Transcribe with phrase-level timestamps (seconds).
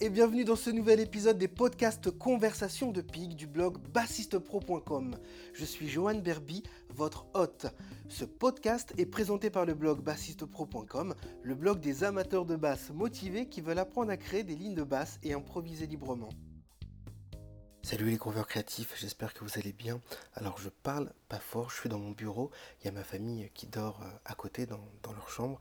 [0.00, 5.16] Et bienvenue dans ce nouvel épisode des podcasts Conversation de Pig du blog bassistepro.com.
[5.52, 7.66] Je suis Johan Berby, votre hôte.
[8.08, 13.46] Ce podcast est présenté par le blog bassistepro.com, le blog des amateurs de basse motivés
[13.46, 16.30] qui veulent apprendre à créer des lignes de basse et improviser librement.
[17.84, 20.00] Salut les conveurs créatifs, j'espère que vous allez bien.
[20.36, 23.50] Alors je parle pas fort, je suis dans mon bureau, il y a ma famille
[23.52, 24.80] qui dort euh, à côté dans,
[25.12, 25.60] leur chambre.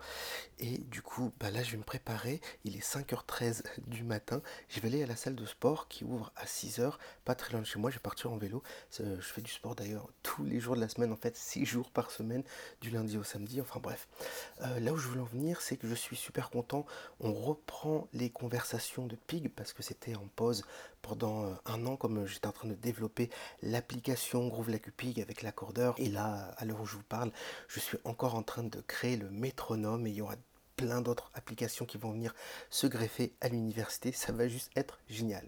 [0.57, 4.79] Et du coup, bah là je vais me préparer, il est 5h13 du matin, je
[4.79, 6.93] vais aller à la salle de sport qui ouvre à 6h,
[7.25, 8.63] pas très loin de chez moi, je vais partir en vélo.
[8.97, 11.91] Je fais du sport d'ailleurs tous les jours de la semaine, en fait 6 jours
[11.91, 12.43] par semaine,
[12.79, 14.07] du lundi au samedi, enfin bref.
[14.61, 16.85] Euh, là où je voulais en venir, c'est que je suis super content,
[17.19, 20.63] on reprend les conversations de Pig parce que c'était en pause
[21.03, 23.29] pendant euh, un an comme j'étais en train de développer
[23.61, 25.93] l'application Groove la Cupig avec l'accordeur.
[25.99, 27.31] Et là à l'heure où je vous parle
[27.67, 30.21] je suis encore en train de créer le métronome et il y
[30.75, 32.33] plein d'autres applications qui vont venir
[32.69, 34.11] se greffer à l'université.
[34.11, 35.45] Ça va juste être génial.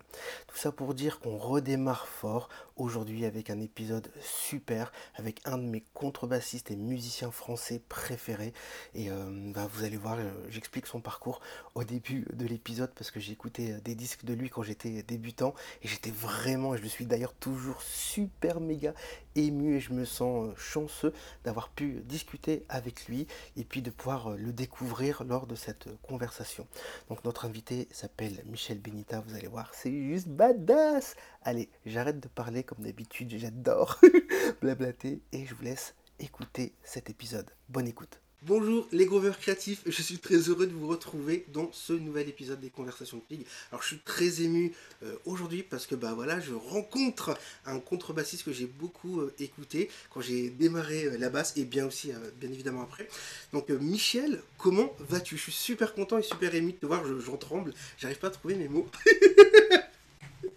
[0.48, 5.64] Tout ça pour dire qu'on redémarre fort aujourd'hui avec un épisode super, avec un de
[5.64, 8.54] mes contrebassistes et musiciens français préférés.
[8.94, 11.40] Et euh, bah, vous allez voir, euh, j'explique son parcours
[11.74, 15.04] au début de l'épisode parce que j'ai écouté euh, des disques de lui quand j'étais
[15.04, 18.94] débutant et j'étais vraiment, et je le suis d'ailleurs toujours super méga
[19.36, 21.14] ému et je me sens chanceux
[21.44, 26.68] d'avoir pu discuter avec lui et puis de pouvoir le découvrir lors de cette conversation.
[27.10, 31.16] Donc notre invité s'appelle Michel Benita, vous allez voir, c'est juste badass.
[31.44, 34.00] Allez, j'arrête de parler comme d'habitude, j'adore
[34.62, 37.50] blablater et je vous laisse écouter cet épisode.
[37.70, 38.25] Bonne écoute.
[38.48, 42.60] Bonjour les grovers créatifs, je suis très heureux de vous retrouver dans ce nouvel épisode
[42.60, 43.44] des Conversations de Pig.
[43.72, 47.36] Alors je suis très ému euh, aujourd'hui parce que bah voilà, je rencontre
[47.66, 51.88] un contrebassiste que j'ai beaucoup euh, écouté quand j'ai démarré euh, la basse et bien
[51.88, 53.08] aussi bien évidemment après.
[53.52, 55.38] Donc Michel, comment vas-tu?
[55.38, 58.30] Je suis super content et super ému de te voir, j'en tremble, j'arrive pas à
[58.30, 58.88] trouver mes mots.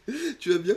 [0.39, 0.77] tu vas bien?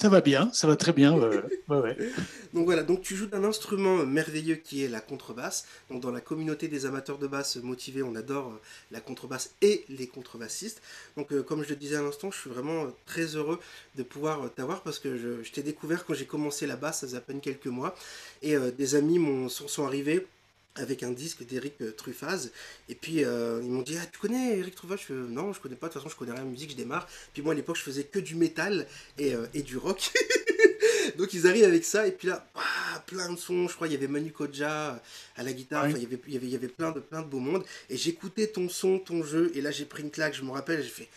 [0.00, 1.18] Ça va bien, ça va très bien.
[1.68, 5.66] donc voilà, donc tu joues d'un instrument merveilleux qui est la contrebasse.
[5.90, 8.60] Donc dans la communauté des amateurs de basse motivés, on adore euh,
[8.92, 10.80] la contrebasse et les contrebassistes.
[11.16, 13.58] Donc euh, comme je le disais à l'instant, je suis vraiment euh, très heureux
[13.96, 17.18] de pouvoir t'avoir parce que je, t'ai découvert quand j'ai commencé la basse, ça faisait
[17.18, 17.96] à peine quelques mois.
[18.42, 19.18] Et des amis
[19.50, 20.24] sont, sont arrivés
[20.76, 22.50] avec un disque d'Eric euh, Truffaz.
[22.88, 24.96] Et puis euh, ils m'ont dit Ah, tu connais Eric Truffaz?
[24.96, 26.76] Je fais Non, je connais pas, de toute façon, je connais rien de musique, je
[26.76, 27.08] démarre.
[27.32, 28.86] Puis moi à l'époque, je faisais que du métal
[29.18, 30.12] et, euh, et du rock.
[31.16, 32.46] Donc ils arrivent avec ça, et puis là,
[33.06, 33.68] plein de sons.
[33.68, 35.02] Je crois il y avait Manu Koja
[35.36, 37.22] à la guitare, il, y avait, il, y avait, il y avait plein de, plein
[37.22, 37.64] de beaux mondes.
[37.88, 40.82] Et j'écoutais ton son, ton jeu, et là j'ai pris une claque, je me rappelle,
[40.82, 41.08] j'ai fait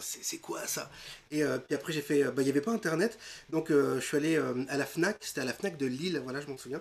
[0.00, 0.90] c'est quoi ça?
[1.30, 2.24] Et euh, puis après, j'ai fait.
[2.24, 3.18] Euh, bah, il n'y avait pas internet,
[3.50, 4.36] donc euh, je suis allé
[4.68, 6.80] à la Fnac, c'était à la Fnac de Lille, voilà, je m'en souviens.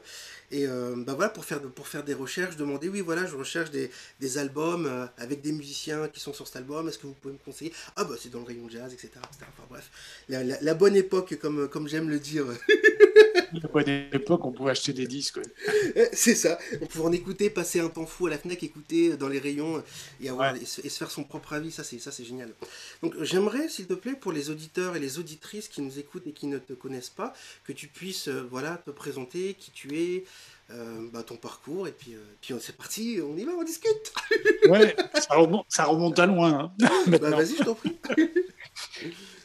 [0.52, 3.72] Et bah voilà, pour faire, pour faire des recherches, je demandais, oui, voilà, je recherche
[3.72, 7.40] des, albums avec des musiciens qui sont sur cet album, est-ce que vous pouvez me
[7.40, 7.74] conseiller?
[7.96, 9.12] Ah, bah c'est dans le rayon jazz, etc.
[9.24, 9.90] Enfin bref,
[10.30, 12.46] la, bonne époque, comme j'aime le dire.
[13.54, 15.40] la bonne époque, on pouvait acheter des disques.
[16.14, 19.28] c'est ça, on pouvait en écouter, passer un temps fou à la Fnac, écouter dans
[19.28, 19.84] les rayons
[20.22, 22.54] et, avoir, et, se, et se faire son propre avis, ça c'est génial.
[23.02, 26.32] Donc j'aimerais, s'il te plaît, pour les auditeurs et les auditrices qui nous écoutent et
[26.32, 30.26] qui ne te connaissent pas, que tu puisses euh, voilà, te présenter qui tu es,
[30.72, 34.14] euh, bah, ton parcours, et puis, euh, puis c'est parti, on y va, on discute.
[34.70, 36.74] ouais, ça remonte, ça remonte à loin.
[36.80, 37.98] Hein, bah, vas-y, je t'en prie.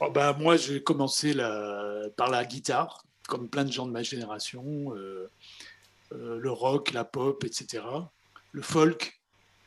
[0.01, 2.05] oh, bah, moi, j'ai commencé la...
[2.17, 4.93] par la guitare, comme plein de gens de ma génération,
[6.11, 7.83] le rock, la pop, etc.
[8.53, 9.21] Le folk,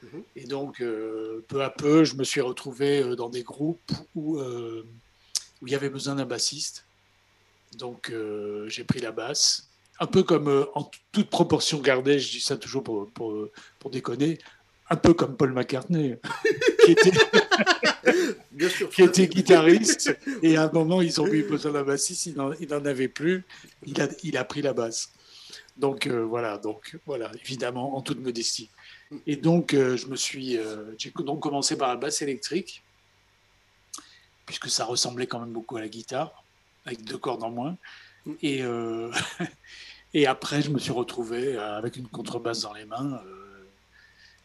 [0.04, 0.24] Mhm.
[0.36, 4.38] Et donc, euh, peu à peu, je me suis retrouvé euh, dans des groupes où,
[4.40, 4.86] euh,
[5.62, 6.86] où il y avait besoin d'un bassiste.
[7.78, 8.14] Donc,
[8.68, 9.68] j'ai pris la basse.
[10.00, 13.48] Un peu comme, en toute proportion gardée, je dis ça toujours pour, pour,
[13.80, 14.38] pour déconner,
[14.94, 16.16] un peu comme Paul McCartney,
[16.86, 17.12] qui était,
[18.92, 20.18] qui était guitariste.
[20.42, 23.44] Et à un moment, ils ont eu besoin d'un bassiste, il n'en avait plus.
[23.86, 25.12] Il a, il a pris la basse.
[25.78, 28.70] Donc voilà, donc voilà, évidemment, en toute modestie.
[29.28, 32.84] Et donc, euh, je me suis, euh, j'ai donc commencé par la basse électrique,
[34.46, 36.44] puisque ça ressemblait quand même beaucoup à la guitare,
[36.86, 37.78] avec deux cordes en moins.
[38.42, 39.12] Et, euh,
[40.14, 43.22] et après, je me suis retrouvé avec une contrebasse dans les mains.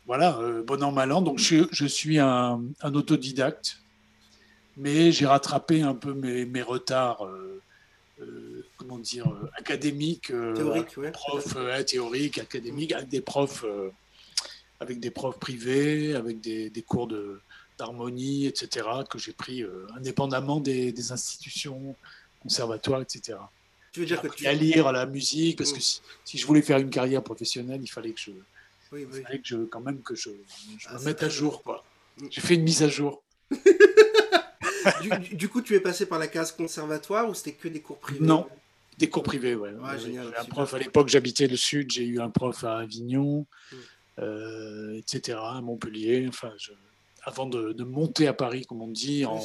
[0.08, 1.22] Voilà, bon an, mal an.
[1.22, 3.78] Donc, je, je suis un, un, autodidacte,
[4.76, 7.24] mais j'ai rattrapé un peu mes, mes retards.
[8.76, 9.26] comment dire,
[9.56, 11.12] académiques, théorique, ouais,
[12.40, 13.64] académiques, avec des profs
[14.80, 17.08] avec des profs privés, avec des, des cours
[17.78, 21.94] d'harmonie, etc., que j'ai pris euh, indépendamment des, des, institutions,
[22.42, 23.38] conservatoires, etc.
[23.92, 24.46] Tu veux dire que tu...
[24.46, 26.00] à lire la musique, parce que mm.
[26.24, 28.30] si, je voulais faire une carrière professionnelle, il fallait que je,
[28.92, 30.30] oui, fallait que je quand même que je,
[30.78, 31.62] je ah, me mette à jour.
[31.62, 31.84] Quoi.
[32.30, 33.22] J'ai fait une mise à jour.
[35.32, 38.24] du, coup, tu es passé par la case conservatoire ou c'était que des cours privés?
[38.24, 38.46] Non,
[38.98, 39.70] des cours privés, ouais.
[40.38, 43.76] un prof à l'époque, j'habitais le sud, j'ai eu un prof à Avignon, hmm.
[44.20, 46.52] euh, etc., à Montpellier, enfin,
[47.22, 49.40] avant de, monter à Paris, comme on dit, en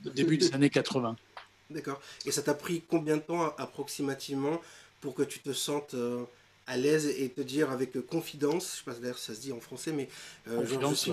[0.00, 1.16] début des années 80.
[1.70, 2.00] D'accord.
[2.26, 4.60] Et ça t'a pris combien de temps approximativement
[5.00, 6.24] pour que tu te sentes euh,
[6.66, 9.60] à l'aise et te dire avec confidence, je sais pas d'ailleurs ça se dit en
[9.60, 10.08] français, mais
[10.48, 11.10] euh, je suis,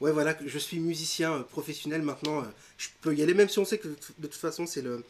[0.00, 0.12] ouais.
[0.12, 2.42] voilà, je suis musicien professionnel maintenant,
[2.78, 3.94] je peux y aller même si on sait que de
[4.26, 5.04] toute façon c'est le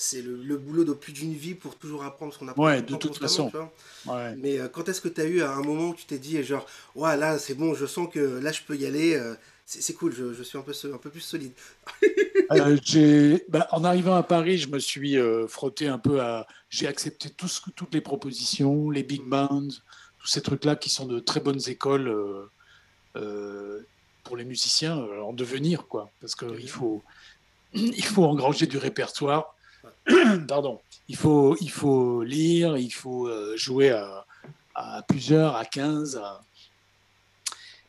[0.00, 2.66] c'est le, boulot de plus d'une vie pour toujours apprendre ce qu'on apprend.
[2.66, 3.50] Ouais, de toute façon.
[4.36, 6.40] Mais euh, quand est-ce que tu as eu à un moment où tu t'es dit,
[6.44, 9.34] genre, ouais, là, c'est bon, je sens que là, je peux y aller, euh,
[9.66, 11.52] c'est cool, je, suis un peu, un peu plus solide.
[12.52, 16.46] euh, bah, en arrivant à Paris, je me suis euh, frotté un peu à.
[16.70, 19.68] J'ai accepté toutes les propositions, les big bands,
[20.18, 22.14] tous ces trucs-là qui sont de très bonnes écoles
[24.24, 26.10] pour les musiciens en devenir, quoi.
[26.20, 27.02] Parce qu'il faut,
[27.72, 29.54] il faut engranger du répertoire
[30.48, 36.20] pardon, il faut, il faut lire, il faut euh, jouer à, plusieurs, à 15,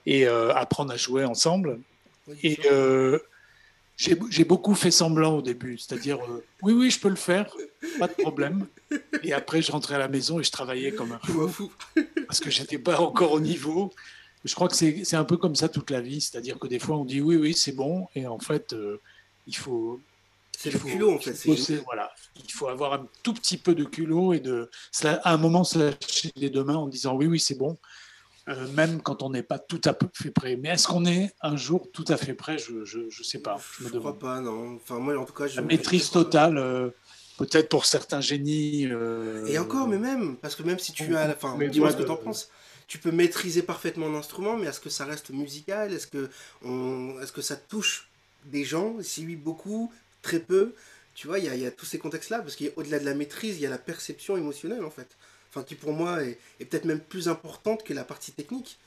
[0.06, 1.80] et euh, apprendre à jouer ensemble.
[2.44, 3.20] et euh,
[4.00, 6.20] j'ai beaucoup fait semblant au début, c'est-à-dire
[6.62, 7.54] oui, oui, je peux le faire,
[8.00, 8.66] pas de problème.
[9.24, 11.72] Et après, je rentrais à la maison et je travaillais comme un fou,
[12.26, 13.92] parce que j'étais pas encore au niveau.
[14.46, 16.98] Je crois que c'est un peu comme ça toute la vie, c'est-à-dire que des fois
[16.98, 18.74] on dit oui, oui, c'est bon, et en fait,
[19.48, 20.00] il faut
[20.62, 21.32] c'est le culot, en fait.
[21.86, 22.12] voilà.
[22.36, 24.70] Il faut avoir un tout petit peu de culot et de,
[25.04, 27.78] à un moment, se lâcher les deux mains en disant oui, oui, c'est bon.
[28.50, 30.56] Euh, même quand on n'est pas tout à fait prêt.
[30.56, 32.58] Mais est-ce qu'on est un jour tout à fait prêt?
[32.58, 33.60] Je ne sais pas.
[33.80, 34.76] Je, ne crois pas, non.
[34.76, 35.58] Enfin, moi, en tout cas, je...
[35.58, 36.90] La maîtrise totale, euh,
[37.38, 38.88] peut-être pour certains génies.
[38.88, 41.30] Euh, et encore, mais même, parce que même si tu as.
[41.30, 42.50] Enfin, dis-moi ce que tu en penses.
[42.88, 45.94] Tu peux maîtriser parfaitement un instrument, mais est-ce que ça reste musical?
[45.94, 46.28] Est-ce que,
[46.64, 47.22] on...
[47.22, 48.10] est que ça touche
[48.46, 48.96] des gens?
[49.02, 49.94] Si oui, beaucoup
[50.24, 50.74] très peu.
[51.14, 53.66] Tu vois, il y a, tous ces contextes-là, parce qu'au-delà de la maîtrise, il y
[53.66, 55.18] a la perception émotionnelle, en fait.
[55.50, 58.78] Enfin, qui pour moi est, peut-être même plus importante que la partie technique.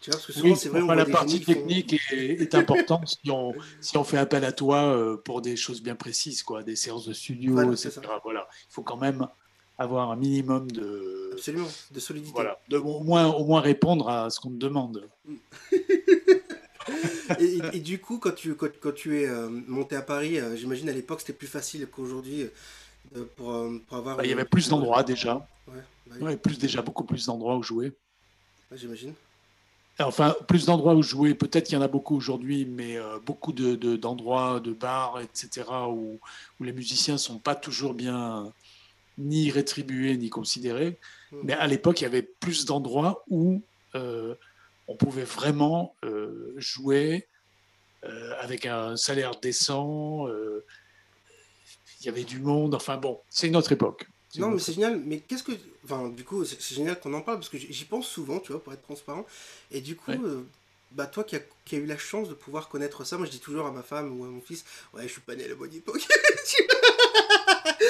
[0.00, 3.96] Tu vois, parce que souvent, c'est vrai, la partie technique est, importante si, on, si
[3.98, 7.12] on fait appel à toi euh, pour des choses bien précises, quoi, des séances de
[7.12, 8.00] studio, etc.
[8.22, 9.26] Voilà, il faut quand même
[9.76, 12.32] avoir un minimum de, Absolument, de solidité.
[12.34, 15.08] Voilà, de, au, moins, au moins répondre à ce qu'on te demande.
[17.38, 20.92] et, du coup, quand tu, quand, tu es euh, monté à Paris, euh, j'imagine à
[20.92, 22.46] l'époque c'était plus facile qu'aujourd'hui
[23.36, 24.16] pour, pour, avoir.
[24.16, 25.46] Bah, il y avait plus d'endroits déjà.
[25.68, 27.92] Ouais, bah plus déjà beaucoup plus d'endroits où jouer.
[28.72, 29.14] j'imagine.
[29.98, 33.96] Enfin, plus d'endroits où jouer, peut-être qu'il y en a beaucoup aujourd'hui, mais beaucoup de,
[33.96, 36.18] d'endroits, de, bars, etc., où,
[36.58, 38.50] où les musiciens ne sont pas toujours bien
[39.18, 40.98] ni rétribués ni considérés.
[41.30, 41.40] Hmm.
[41.44, 43.62] Mais à l'époque, il y avait plus d'endroits où
[44.90, 47.28] on pouvait vraiment euh, jouer
[48.04, 50.26] euh, avec un salaire décent.
[52.00, 52.74] Euh, il y avait du monde.
[52.74, 54.06] Enfin bon, c'est une autre époque.
[54.36, 55.00] Non, mais c'est génial.
[55.04, 55.52] Mais qu'est-ce que.
[55.84, 58.62] Enfin, du coup, c'est génial qu'on en parle parce que j'y pense souvent, tu vois,
[58.62, 59.26] pour être transparent.
[59.70, 60.12] Et du coup,
[60.92, 63.30] bah, toi qui as qui a eu la chance de pouvoir connaître ça, moi je
[63.30, 65.48] dis toujours à ma femme ou à mon fils, ouais, je suis pas né à
[65.48, 66.04] la bonne époque.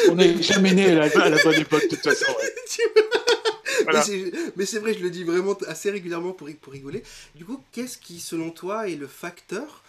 [0.08, 1.08] On n'est jamais né à la,
[1.42, 2.26] bonne époque, de toute façon.
[4.56, 7.02] Mais c'est vrai, je le dis vraiment assez régulièrement pour, pour rigoler.
[7.34, 9.82] Du coup, qu'est-ce qui, selon toi, est le facteur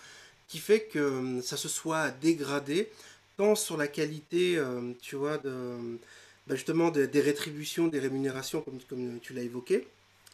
[0.47, 2.89] qui fait que hum, ça se soit dégradé,
[3.55, 9.43] sur la qualité, hum, tu vois, bah, justement des rétributions, des rémunérations, comme, tu l'as
[9.43, 9.87] évoqué,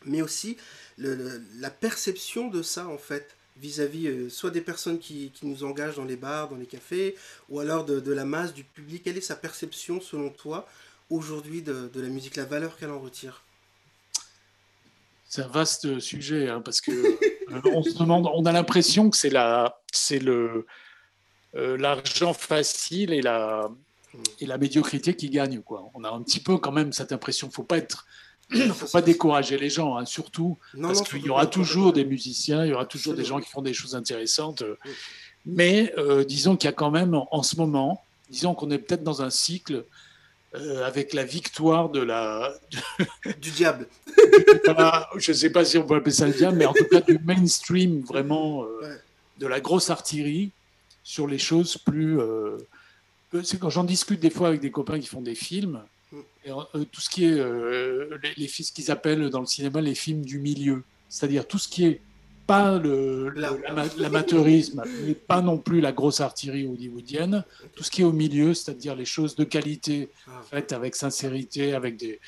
[0.06, 0.58] mais aussi
[0.98, 6.06] la perception de ça, en fait vis-à-vis euh, soit des personnes qui, nous engagent dans
[6.06, 7.16] les bars, dans les cafés,
[7.50, 9.04] ou alors de, la masse du public.
[9.04, 10.68] Quelle est sa perception, selon toi,
[11.10, 13.44] aujourd'hui de, de la musique, la valeur qu'elle en retire?
[15.30, 19.18] C'est un vaste sujet hein, parce que euh, on se demande, on a l'impression que
[19.18, 20.66] c'est la, c'est le
[21.56, 23.70] euh, l'argent facile et la
[24.40, 25.90] et la médiocrité qui gagne quoi.
[25.94, 27.50] On a un petit peu quand même cette impression.
[27.52, 28.08] Faut pas être,
[28.74, 32.70] faut pas décourager les gens, hein, surtout parce qu'il y aura toujours des musiciens, il
[32.70, 34.64] y aura toujours des gens qui font des choses intéressantes.
[35.46, 39.04] Mais euh, disons qu'il y a quand même en ce moment, disons qu'on est peut-être
[39.04, 39.86] dans un cycle
[40.56, 42.54] euh, avec la victoire de la
[43.42, 43.88] du diable.
[45.18, 47.02] je ne sais pas si on peut appeler ça le diable, mais en tout cas
[47.02, 48.98] du mainstream vraiment euh,
[49.40, 50.52] de la grosse artillerie
[51.08, 52.20] sur les choses plus.
[52.20, 52.58] Euh,
[53.42, 56.20] c'est quand j'en discute des fois avec des copains qui font des films, mm.
[56.44, 56.52] et,
[56.92, 60.40] tout ce qui est les, les, ce qu'ils appellent dans le cinéma les films du
[60.40, 62.02] milieu, c'est-à-dire tout ce qui est
[62.46, 62.78] pas
[63.98, 67.44] l'amateurisme, mais pas non plus la grosse artillerie hollywoodienne.
[67.76, 70.42] Tout ce qui est au milieu, c'est-à-dire les choses de qualité, ah.
[70.50, 72.20] faites avec sincérité, avec des,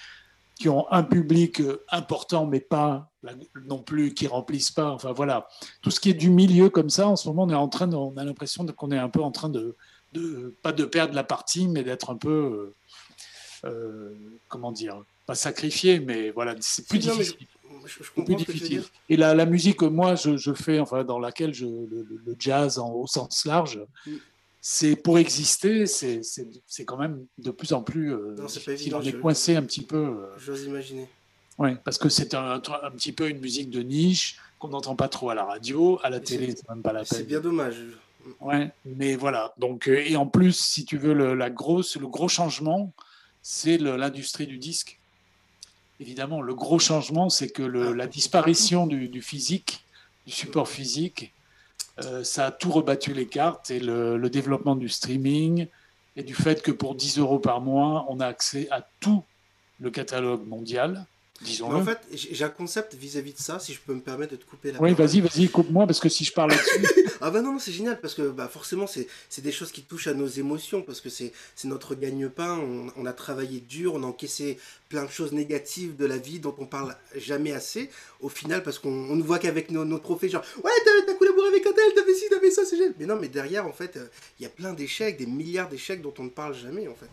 [0.59, 3.09] qui ont un public important, mais pas
[3.65, 4.91] non plus, qui remplissent pas.
[4.91, 5.47] Enfin voilà,
[5.81, 7.91] tout ce qui est du milieu comme ça, en ce moment, on est en train,
[7.93, 9.75] on a l'impression qu'on est un peu en train de,
[10.13, 12.73] de, pas de perdre la partie, mais d'être un peu,
[13.65, 14.13] euh,
[14.49, 17.47] comment dire, pas sacrifié, mais voilà, c'est plus difficile.
[17.85, 18.83] je, plus difficile.
[19.07, 22.91] Et la, la musique, moi, je, je, fais, enfin, dans laquelle je, le, jazz en,
[22.91, 24.11] au sens large, mm.
[24.61, 26.21] C'est pour exister, c'est
[26.85, 28.13] quand même de plus en plus.
[28.13, 28.99] Euh, non, pas évident.
[29.01, 29.97] On est coincé un petit peu.
[29.97, 31.07] Euh, J'ose imaginer.
[31.57, 35.09] Oui, parce que c'est un, un, petit peu une musique de niche qu'on n'entend pas
[35.09, 37.19] trop à la radio, à la télé, c'est même pas la peine.
[37.19, 37.75] C'est bien dommage.
[38.39, 39.53] Ouais, mais voilà.
[39.57, 42.93] Donc, euh, et en plus, si tu veux, le, la grosse, le gros changement,
[43.41, 44.99] c'est l'industrie du disque.
[45.99, 49.83] Évidemment, le gros changement, c'est que le, la disparition du, physique,
[50.25, 51.33] du support physique,
[52.05, 55.67] euh, ça a tout rebattu les cartes et le, le, développement du streaming
[56.15, 59.23] et du fait que pour 10 euros par mois, on a accès à tout
[59.79, 61.05] le catalogue mondial
[61.61, 64.45] en fait, j'ai un concept vis-à-vis de ça, si je peux me permettre de te
[64.45, 66.85] couper la Oui, vas-y, vas-y, coupe-moi, parce que si je parle là-dessus.
[67.21, 69.07] ah bah non, c'est génial, parce que bah, forcément, c'est
[69.41, 71.31] des choses qui touchent à nos émotions, parce que c'est
[71.63, 76.05] notre gagne-pain, on, on, a travaillé dur, on a encaissé plein de choses négatives de
[76.05, 77.89] la vie dont on parle jamais assez,
[78.19, 81.13] au final, parce qu'on ne voit qu'avec nos, nos, trophées, genre, ouais, t'as
[81.47, 82.93] avec tel, t'avais ci, t'avais ça, c'est génial.
[82.99, 83.99] Mais non, mais derrière, en fait,
[84.39, 87.09] il y a plein d'échecs, des milliards d'échecs dont on ne parle jamais, en fait.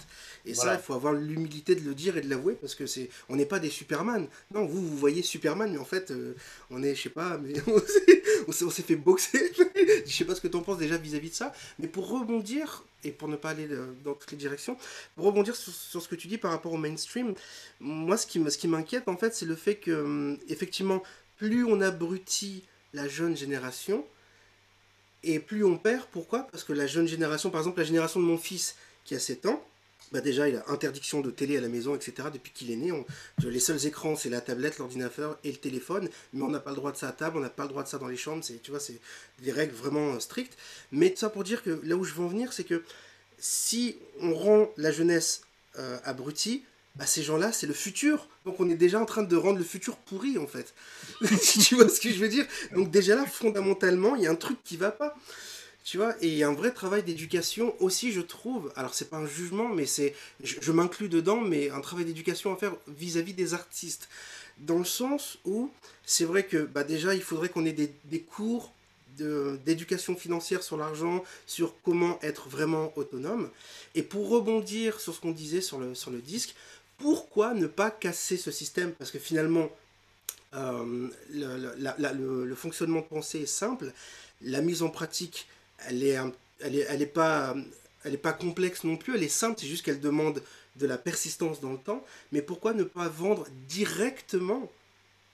[0.46, 3.10] Et ça, il faut avoir l'humilité de le dire et de l'avouer parce que c'est,
[3.28, 4.26] on n'est pas des Superman.
[4.54, 6.34] Non, vous, vous voyez Superman, mais en fait, euh,
[6.70, 7.54] on est, je sais pas, mais
[8.48, 9.52] on s'est fait boxer.
[10.06, 11.52] je sais pas ce que tu en penses déjà vis-à-vis de ça.
[11.78, 14.76] Mais pour rebondir, et pour ne pas aller euh, dans toutes les directions,
[15.16, 17.34] pour rebondir sur, ce que tu dis par rapport au mainstream,
[17.80, 21.02] moi, ce qui, ce qui m'inquiète, en fait, c'est le fait que, hum, effectivement,
[21.38, 24.04] plus on abrutit la jeune génération,
[25.26, 26.04] et plus on perd.
[26.12, 26.46] Pourquoi?
[26.50, 29.46] Parce que la jeune génération, par exemple, la génération de mon fils qui a 7
[29.46, 29.62] ans,
[30.12, 32.28] bah déjà, il a interdiction de télé à la maison, etc.
[32.32, 32.92] Depuis qu'il est né,
[33.42, 36.08] les seuls écrans, c'est la tablette, l'ordinateur et le téléphone.
[36.32, 37.82] Mais on n'a pas le droit de ça à table, on n'a pas le droit
[37.82, 38.44] de ça dans les chambres.
[38.44, 39.00] C'est, tu c'est
[39.42, 40.56] des règles vraiment euh, strictes.
[40.92, 42.84] Mais ça pour dire que là où je veux en venir, c'est que
[43.38, 45.42] si on rend la jeunesse
[45.78, 46.62] euh, abrutie,
[46.98, 48.26] bah ces gens-là, c'est le futur.
[48.44, 50.74] Donc on est déjà en train de rendre le futur pourri, en fait.
[51.20, 54.36] tu vois ce que je veux dire Donc déjà là, fondamentalement, il y a un
[54.36, 55.14] truc qui va pas.
[55.86, 58.72] Tu vois, et il y a un vrai travail d'éducation aussi, je trouve.
[58.74, 60.16] Alors, c'est pas un jugement, mais c'est.
[60.42, 64.08] Je, m'inclus dedans, mais un travail d'éducation à faire vis-à-vis des artistes.
[64.58, 65.70] Dans le sens où,
[66.04, 68.72] c'est vrai que, bah, déjà, il faudrait qu'on ait des, cours
[69.64, 73.48] d'éducation financière sur l'argent, sur comment être vraiment autonome.
[73.94, 76.56] Et pour rebondir sur ce qu'on disait sur le disque,
[76.98, 78.92] pourquoi ne pas casser ce système?
[78.92, 79.68] Parce que finalement,
[80.54, 83.92] euh, le, le, fonctionnement de pensée est simple,
[84.42, 85.46] la mise en pratique
[85.88, 86.18] elle est,
[86.60, 87.54] elle est, elle est pas,
[88.04, 90.42] elle est pas complexe non plus, elle est simple, c'est juste qu'elle demande
[90.76, 92.04] de la persistance dans le temps.
[92.32, 94.70] Mais pourquoi ne pas vendre directement,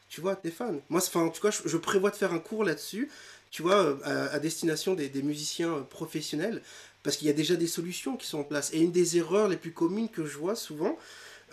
[0.09, 0.81] tu vois, tes fans?
[0.88, 3.11] Moi, enfin, en tout cas, je, prévois de faire un cours là-dessus,
[3.50, 6.62] tu vois, à, destination des, des, musiciens professionnels,
[7.02, 8.73] parce qu'il y a déjà des solutions qui sont en place.
[8.73, 10.97] Et une des erreurs les plus communes que je vois souvent,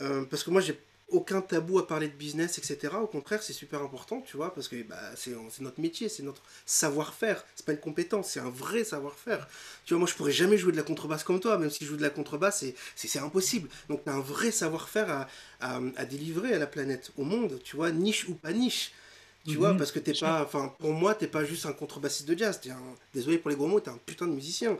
[0.01, 0.79] euh, parce que moi, j'ai
[1.11, 2.93] aucun tabou à parler de business, etc.
[3.01, 6.43] Au contraire, c'est super important, tu vois, parce que bah, c'est notre métier, c'est notre
[6.65, 7.43] savoir-faire.
[7.55, 9.47] C'est pas une compétence, c'est un vrai savoir-faire.
[9.85, 11.89] Tu vois, moi, je pourrais jamais jouer de la contrebasse comme toi, même si je
[11.89, 12.63] joue de la contrebasse,
[12.95, 13.69] c'est impossible.
[13.89, 15.27] Donc, tu as un vrai savoir-faire à,
[15.61, 18.91] à, à, délivrer à la planète, au monde, tu vois, niche ou pas niche.
[19.47, 19.77] Tu vois, mhm.
[19.77, 22.59] parce que t'es pas, enfin, pour moi, t'es pas juste un contrebassiste de jazz.
[22.65, 22.77] Es un,
[23.13, 24.77] désolé pour les gros mots, t'es un putain de musicien.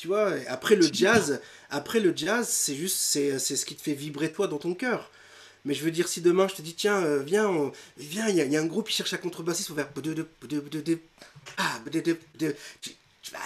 [0.00, 3.92] Tu vois, après le jazz, après le jazz, c'est juste, c'est ce qui te fait
[3.92, 5.10] vibrer toi dans ton cœur.
[5.66, 8.56] Mais je veux dire, si demain je te dis, tiens, euh, viens, viens, il y,
[8.56, 9.92] a un groupe qui cherche un contrebassiste, on va faire.
[11.58, 11.80] Ah,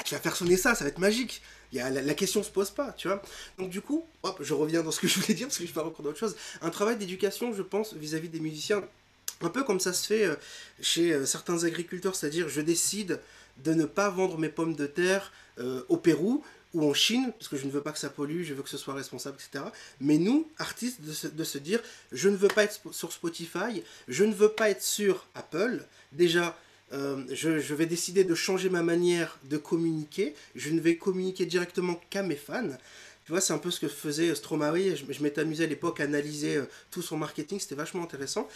[0.04, 1.42] tu, vas, faire sonner ça, ça va être magique.
[1.72, 3.20] Y a, la, la, question se pose pas, tu vois.
[3.58, 5.72] Donc, du coup, hop, je reviens dans ce que je voulais dire parce que je
[5.72, 6.36] parle encore d'autre chose.
[6.62, 8.84] Un travail d'éducation, je pense, vis-à-vis des musiciens,
[9.40, 10.36] un peu comme ça se fait euh,
[10.80, 13.20] chez euh, certains agriculteurs, c'est-à-dire je décide
[13.58, 15.32] de ne pas vendre mes pommes de terre
[15.88, 16.42] au Pérou,
[16.74, 18.68] ou en Chine, parce que je ne veux pas que ça pollue, je veux que
[18.68, 19.64] ce soit responsable, etc.
[20.00, 21.80] Mais nous, artistes, de se, de se dire,
[22.12, 25.84] je ne veux pas être sur Spotify, je ne veux pas être sur Apple.
[26.12, 26.58] Déjà,
[26.92, 30.34] euh, je, vais décider de changer ma manière de communiquer.
[30.56, 32.76] Je ne vais communiquer directement qu'à mes fans.
[33.24, 34.96] Tu vois, c'est un peu ce que faisait Stromae.
[34.96, 37.58] Je, je m'étais amusé à l'époque à analyser euh, tout son marketing.
[37.60, 38.48] C'était vachement intéressant.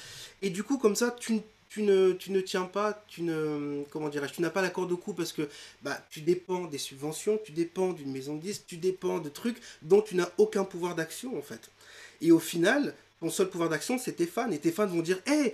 [0.43, 4.29] Et du coup, comme ça, tu, tu ne, tu tiens pas, tu ne, comment dirais
[4.33, 5.49] tu n'as pas l'accord de coup parce que
[5.83, 9.59] bah, tu dépends des subventions, tu dépends d'une maison de disques, tu dépends de trucs
[9.83, 11.71] dont tu n'as aucun pouvoir d'action en fait.
[12.21, 14.51] Et au final, ton seul pouvoir d'action, c'est tes fans.
[14.51, 15.53] Et tes fans vont dire Hé,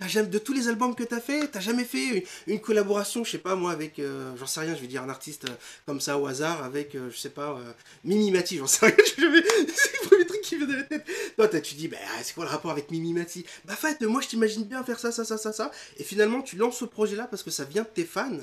[0.00, 3.38] de tous les albums que tu as fait, t'as jamais fait une, collaboration, je sais
[3.38, 5.54] pas moi, avec, euh, j'en sais rien, je vais dire un artiste euh,
[5.86, 7.58] comme ça au hasard, avec, euh, je sais pas,
[8.04, 10.05] Mimi Mati, j'en sais rien, premier truc
[10.48, 14.28] qui tu dis, bah, c'est quoi le rapport avec Mimi Mati Bah, fait, moi, je
[14.28, 15.70] t'imagine bien faire ça, ça, ça, ça, ça.
[15.98, 18.38] Et finalement, tu lances ce projet-là parce que ça vient de tes fans,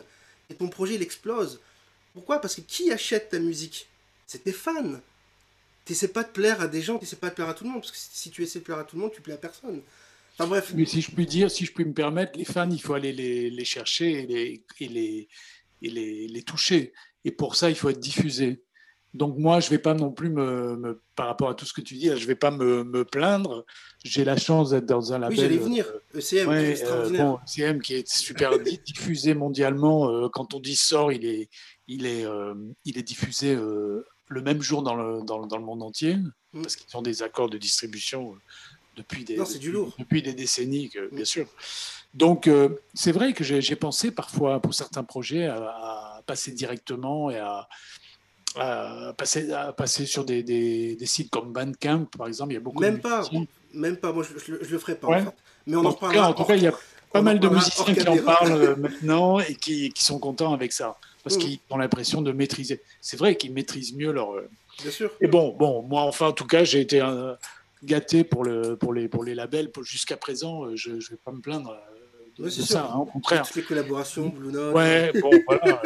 [0.49, 1.59] et ton projet, il explose.
[2.13, 2.39] Pourquoi?
[2.39, 3.87] Parce que qui achète ta musique?
[4.27, 4.99] C'est tes fans.
[5.85, 7.81] T'essaies pas de plaire à des gens, t'essaies pas de plaire à tout le monde,
[7.81, 9.81] parce que si tu essaies de plaire à tout le monde, tu plais à personne.
[10.33, 10.71] Enfin, bref.
[10.75, 13.11] Mais si je puis dire, si je puis me permettre, les fans, il faut aller
[13.13, 15.27] les, chercher et, les, et, les,
[15.81, 16.93] et les, toucher.
[17.25, 18.63] Et pour ça, il faut être diffusé.
[19.13, 21.81] Donc moi, je ne vais pas non plus me, par rapport à tout ce que
[21.81, 23.65] tu dis, je ne vais pas me, me plaindre.
[24.03, 25.37] J'ai la chance d'être dans un label.
[25.37, 25.85] Oui, j'allais venir.
[26.15, 27.25] ECM, ouais, extraordinaire.
[27.25, 30.09] bon, ECM qui est super diffusé mondialement.
[30.09, 31.49] Euh, quand on dit sort, il est,
[31.87, 32.55] il est, euh,
[32.85, 36.61] il est diffusé euh, le même jour dans le, dans, dans le monde entier, mm.
[36.61, 38.35] parce qu'ils ont des accords de distribution
[38.95, 41.25] depuis des, depuis, des décennies, bien mm.
[41.25, 41.47] sûr.
[42.13, 47.37] Donc, euh, c'est vrai que j'ai pensé parfois, pour certains projets, à, passer directement et
[47.37, 47.67] à,
[49.17, 52.51] passer, à passer sur des, des, sites comme Bandcamp, par exemple.
[52.51, 53.23] Il y a beaucoup même de pas,
[53.73, 55.33] Même pas, moi je ne le ferai pas.
[55.65, 56.29] Mais on en, parlera.
[56.29, 56.73] En tout cas, il y a
[57.11, 60.73] pas mal de musiciens qui en parlent euh, maintenant et qui, qui, sont contents avec
[60.73, 61.39] ça, parce mm.
[61.39, 62.81] qu'ils ont l'impression de maîtriser.
[63.01, 64.35] C'est vrai qu'ils maîtrisent mieux leur.
[64.35, 64.49] Euh,
[64.81, 65.11] bien sûr.
[65.21, 67.37] Et bon, bon, moi, enfin, en tout cas, j'ai été un
[67.83, 69.69] gâté pour, le, pour, les, pour les labels.
[69.81, 71.77] Jusqu'à présent, euh, je ne vais pas me plaindre
[72.39, 73.45] euh, de, ça, hein, au contraire.
[73.45, 74.75] Toutes les collaborations, Blue Note.
[74.75, 75.81] Ouais, bon, voilà.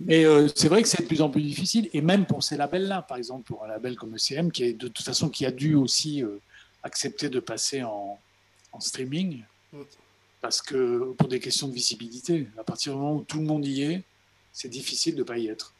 [0.00, 2.56] Mais euh, c'est vrai que c'est de plus en plus difficile, et même pour ces
[2.56, 5.50] labels-là, par exemple pour un label comme ECM, qui est de toute façon qui a
[5.50, 6.24] dû aussi
[6.82, 8.18] accepter de passer en,
[8.72, 9.42] en, streaming,
[9.72, 9.82] mm.
[10.40, 13.66] parce que pour des questions de visibilité, à partir du moment où tout le monde
[13.66, 14.02] y est,
[14.52, 15.74] c'est difficile de ne pas y être.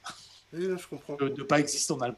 [0.53, 1.17] Oui, je comprends.
[1.17, 1.93] De ne pas exister.
[1.93, 2.15] On a,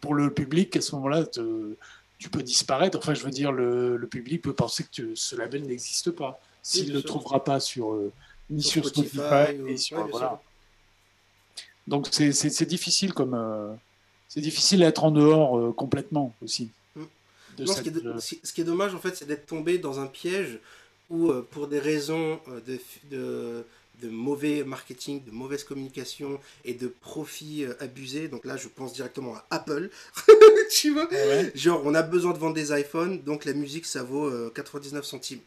[0.00, 2.98] pour le public, à ce moment-là, tu peux disparaître.
[2.98, 6.94] Enfin, je veux dire, le, public peut penser que ce label n'existe pas s'il ne
[6.94, 8.12] le trouvera pas sur, euh,
[8.48, 10.40] ni sur, Spotify, et sur, voilà.
[11.86, 13.72] Donc c'est difficile comme euh,
[14.28, 16.70] c'est difficile d'être en dehors euh, complètement aussi.
[16.96, 17.66] Mm.
[17.66, 20.58] ce, qui est ce, qui est dommage en fait, c'est d'être tombé dans un piège
[21.10, 22.78] où pour des raisons de,
[23.10, 23.64] de
[24.02, 28.28] de mauvais marketing, de mauvaise communication et de profits euh, abusés.
[28.28, 29.90] Donc là, je pense directement à Apple.
[30.70, 31.08] tu vois?
[31.54, 35.06] Genre, on a besoin de vendre des iPhones, donc la musique, ça vaut 99 euh,
[35.06, 35.40] centimes.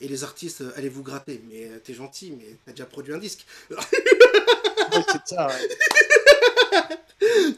[0.00, 1.42] Et les artistes, euh, allez vous gratter.
[1.48, 3.46] Mais t'es gentil, mais t'as déjà produit un disque.
[3.70, 5.48] c'est ça,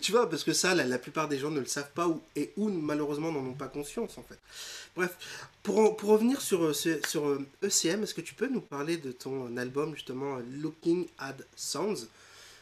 [0.00, 2.52] tu vois, parce que ça, la, plupart des gens ne le savent pas ou, et
[2.56, 4.38] ou malheureusement n'en ont pas conscience en fait.
[4.96, 5.16] Bref,
[5.62, 8.96] pour, pour revenir sur, euh, sur ECM, euh, e est-ce que tu peux nous parler
[8.96, 12.08] de ton album justement Looking at Sounds?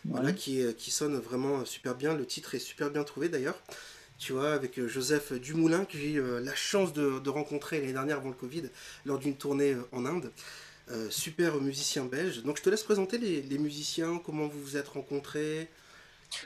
[0.05, 2.15] Voilà, qui, qui sonne vraiment super bien.
[2.15, 3.61] Le titre est super bien trouvé d'ailleurs.
[4.19, 7.93] Tu vois, avec euh, Joseph Dumoulin, que j'ai eu la chance de, de rencontrer l'année
[7.93, 8.65] dernière avant le Covid,
[9.07, 10.31] lors d'une tournée en Inde.
[11.11, 12.43] super musicien belge.
[12.43, 15.69] Donc je te laisse présenter les, les musiciens, comment vous vous êtes rencontrés.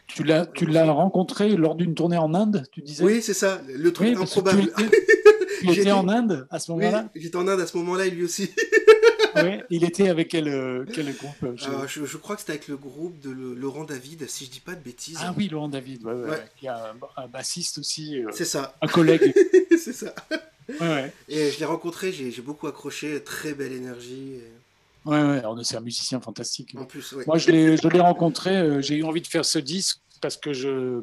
[0.07, 3.03] Tu l'as, tu l'as rencontré lors d'une tournée en Inde, tu disais?
[3.03, 4.73] Oui, c'est ça, le truc improbable.
[5.61, 7.11] Tu étais, en Inde à ce moment-là?
[7.15, 8.51] oui, J'étais en Inde à ce moment-là, et lui aussi.
[9.71, 12.05] Il était avec quel, euh, quel groupe euh, je...
[12.05, 14.81] je, crois que c'était avec le groupe de Laurent David, si je dis pas de
[14.81, 15.19] bêtises.
[15.21, 18.23] Ah oui, Laurent David, ouais, ouais, qui a un, bassiste aussi.
[18.23, 18.77] Euh, c'est ça.
[18.81, 19.33] Un collègue.
[19.71, 20.15] c'est ça.
[21.29, 24.39] Et je l'ai rencontré, j'ai, beaucoup accroché, très belle énergie.
[25.05, 26.75] Ouais, ouais, c'est un musicien fantastique.
[26.77, 30.37] En plus, Moi, je l'ai, rencontré, euh, j'ai eu envie de faire ce disque parce
[30.37, 31.03] que je,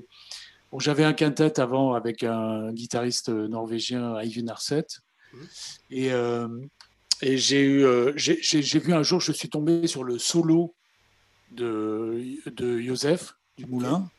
[0.71, 4.85] bon, j'avais un quintet avant avec un guitariste norvégien, Eivind Arset.
[5.33, 5.47] Mhm.
[5.91, 6.47] Et, euh,
[7.21, 10.73] et j'ai, eu, euh, j'ai, vu un jour, je suis tombé sur le solo
[11.51, 14.09] de, de Joseph du Moulin.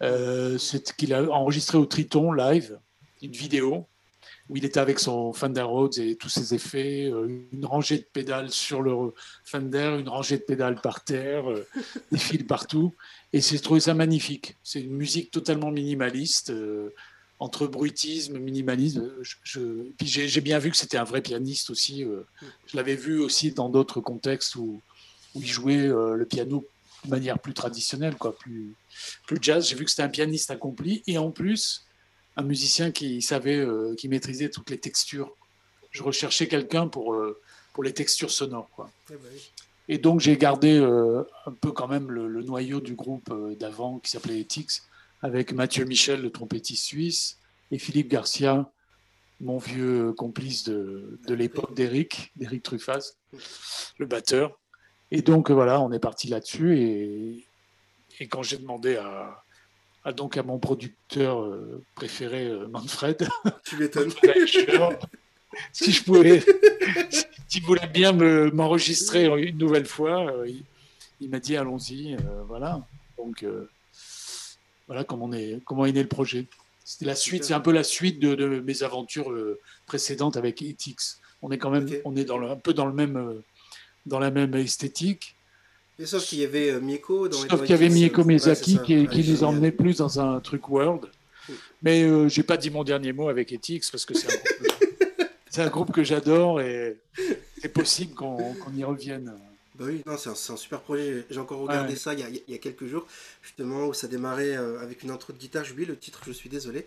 [0.00, 2.78] c'est qu'il a enregistré au Triton live,
[3.22, 3.86] une vidéo
[4.48, 8.06] où il était avec son Fender Rhodes et tous ses effets, euh, une rangée de
[8.12, 9.12] pédales sur le
[9.44, 11.66] Fender, une rangée de pédales par terre, euh,
[12.12, 12.94] des fils partout.
[13.32, 14.56] Et j'ai trouvé ça magnifique.
[14.62, 16.94] C'est une musique totalement minimaliste, euh,
[17.38, 19.10] entre bruitisme, minimalisme.
[19.42, 19.60] Je,
[19.98, 22.04] Puis j'ai bien vu que c'était un vrai pianiste aussi.
[22.66, 24.80] je l'avais vu aussi dans d'autres contextes où,
[25.34, 26.64] où il jouait le piano
[27.04, 28.74] de manière plus traditionnelle, quoi, plus,
[29.26, 29.68] plus jazz.
[29.68, 31.02] J'ai vu que c'était un pianiste accompli.
[31.06, 31.86] Et en plus,
[32.36, 35.32] un musicien qui savait, euh, qui maîtrisait toutes les textures.
[35.90, 37.40] Je recherchais quelqu'un pour, euh,
[37.72, 38.68] pour les textures sonores.
[38.74, 38.90] Quoi.
[39.10, 39.30] Eh ben
[39.88, 44.10] Et donc j'ai gardé euh, un peu quand même le, noyau du groupe d'avant qui
[44.10, 44.82] s'appelait Ethics,
[45.22, 47.38] avec Mathieu Michel, le trompettiste suisse,
[47.70, 48.70] et Philippe Garcia,
[49.40, 53.16] mon vieux complice de, de l'époque d'Eric, d'Eric Truffaz,
[53.98, 54.58] le batteur.
[55.10, 56.78] Et donc voilà, on est parti là-dessus.
[56.78, 57.44] Et,
[58.20, 59.42] et quand j'ai demandé à,
[60.12, 63.28] donc à mon producteur euh, préféré, euh, Manfred.
[63.64, 64.10] Tu m'étonnes.
[65.72, 66.42] si je pouvais,
[67.48, 70.50] s'il voulait bien m'enregistrer une nouvelle fois, euh,
[71.20, 72.86] il, m'a dit allons-y, euh, voilà.
[73.16, 73.44] Donc
[74.86, 76.46] voilà comment, est, comment est né le projet.
[76.84, 79.34] C'est la suite, c'est un peu la suite de, mes aventures
[79.86, 81.20] précédentes avec Etix.
[81.42, 83.42] On est quand même, on est dans un peu dans le même,
[84.06, 85.34] dans la même esthétique.
[85.98, 89.30] Et sauf qu'il y avait Mieko dans Sauf qu'il y avait Mieko Miyazaki qui, qui
[89.30, 91.06] nous emmenait plus dans un truc world.
[91.82, 94.14] Mais euh, j'ai pas dit mon dernier mot avec Etix parce que
[95.50, 96.98] c'est un, groupe que j'adore et
[97.60, 99.32] c'est possible qu'on y revienne.
[99.78, 101.26] Bah oui, c'est un, super projet.
[101.28, 103.06] J'ai encore regardé ça il y, a, quelques jours,
[103.42, 105.64] justement, où ça démarrait euh, avec une intro de guitare.
[105.64, 106.86] J'oublie le titre, je suis désolé.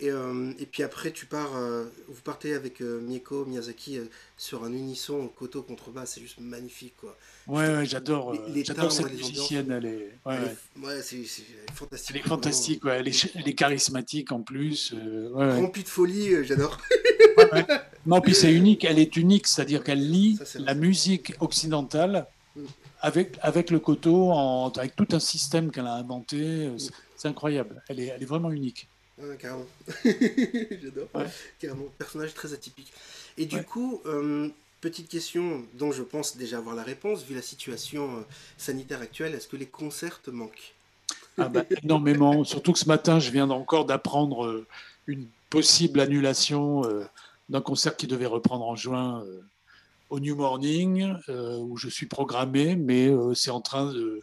[0.00, 4.00] Et, euh, et, puis après, tu pars, euh, vous partez avec euh, Mieko Miyazaki
[4.36, 7.16] sur un unisson koto contrebasse, c'est juste magnifique quoi.
[7.46, 8.34] Ouais, j'adore.
[8.64, 10.38] J'adore cette musicienne, elle est, ouais,
[10.82, 11.02] ouais.
[11.02, 11.24] c'est
[11.74, 12.16] fantastique.
[12.16, 12.96] Elle est fantastique, ouais.
[12.98, 13.08] Elle,
[13.48, 14.94] est, charismatique en plus.
[15.34, 16.78] Remplie de folie, j'adore.
[18.06, 22.26] non, puis c'est unique, elle est unique, c'est-à-dire qu'elle lit la musique occidentale.
[23.04, 26.70] Avec, avec le en, avec tout un système qu'elle a inventé,
[27.16, 27.82] c'est incroyable.
[27.88, 28.86] Elle est, elle est vraiment unique
[29.38, 29.66] carrément.
[30.04, 31.08] J'adore.
[31.58, 31.86] Carrément.
[31.98, 32.92] Personnage très atypique.
[33.38, 34.48] Et du coup, euh,
[34.80, 38.20] petite question dont je pense déjà avoir la réponse, vu la situation euh,
[38.56, 40.74] sanitaire actuelle, est-ce que les concerts te manquent?
[41.38, 42.44] Ah bah, Énormément.
[42.44, 44.66] Surtout que ce matin, je viens encore d'apprendre euh,
[45.06, 46.82] une possible annulation
[47.48, 49.24] d'un concert qui devait reprendre en juin
[50.10, 54.22] au New Morning, où je suis programmé, mais c'est en train de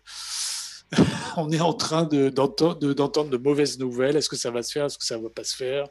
[1.38, 4.16] on est en train d'entendre de, mauvaises nouvelles.
[4.16, 4.86] Est-ce que ça va se faire?
[4.86, 5.88] Est-ce que ça ne va pas se faire?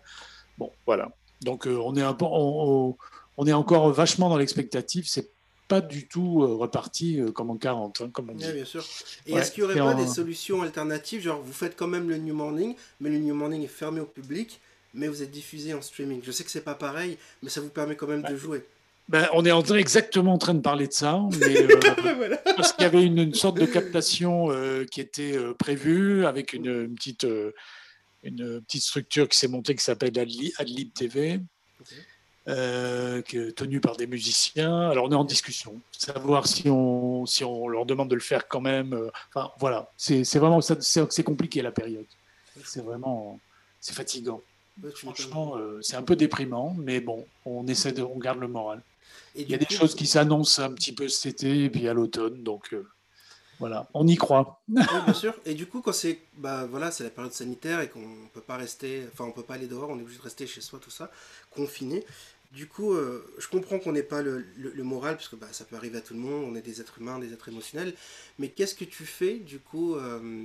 [0.57, 1.11] Bon, voilà.
[1.43, 2.97] Donc, euh, on, est un on,
[3.47, 5.07] est encore vachement dans l'expectative.
[5.09, 5.31] C'est
[5.69, 8.51] pas du tout euh, reparti euh, comme en 40, hein, comme on dit.
[8.53, 8.85] bien sûr.
[9.27, 11.23] Et est-ce qu'il n'y aurait pas des solutions alternatives?
[11.23, 14.07] Genre, vous faites quand même le New Morning, mais le New Morning est fermé au
[14.07, 14.61] public,
[14.99, 16.21] mais vous êtes diffusé en streaming.
[16.23, 18.67] Je sais que c'est pas pareil, mais ça vous permet quand même de jouer.
[19.09, 22.83] Ben, on est en exactement en train de parler de ça, mais, euh, parce qu'il
[22.83, 27.27] y avait une, sorte de captation euh, qui était euh, prévue avec une, petite,
[28.23, 30.13] une petite structure qui s'est montée qui s'appelle
[30.59, 31.41] Adlib TV,
[32.45, 34.91] tenue par des musiciens.
[34.91, 38.47] Alors on est en discussion, savoir si on, si on leur demande de le faire
[38.47, 39.11] quand même.
[39.33, 42.07] Enfin voilà, c'est vraiment c'est compliqué la période.
[42.63, 43.41] C'est vraiment
[43.81, 44.43] c'est fatigant.
[44.95, 48.83] Franchement, c'est un peu déprimant, mais bon, on essaie de, on garde le moral.
[49.35, 51.95] Il y a des choses qui s'annoncent un petit peu cet été et puis à
[51.95, 52.87] l'automne, donc euh,
[53.61, 54.61] voilà, on y croit.
[54.69, 55.35] Oui, bien sûr.
[55.45, 58.57] Et du coup, quand c'est bah, voilà, c'est la période sanitaire et qu'on peut pas
[58.57, 60.91] rester, enfin on peut pas aller dehors, on est obligé de rester chez soi, tout
[60.91, 61.11] ça,
[61.51, 62.05] confiné.
[62.53, 65.67] Du coup, euh, je comprends qu'on n'ait pas le, le, moral, parce que bah, ça
[65.67, 67.93] peut arriver à tout le monde, on est des êtres humains, des êtres émotionnels.
[68.39, 70.45] Mais qu'est-ce que tu fais, du coup, euh,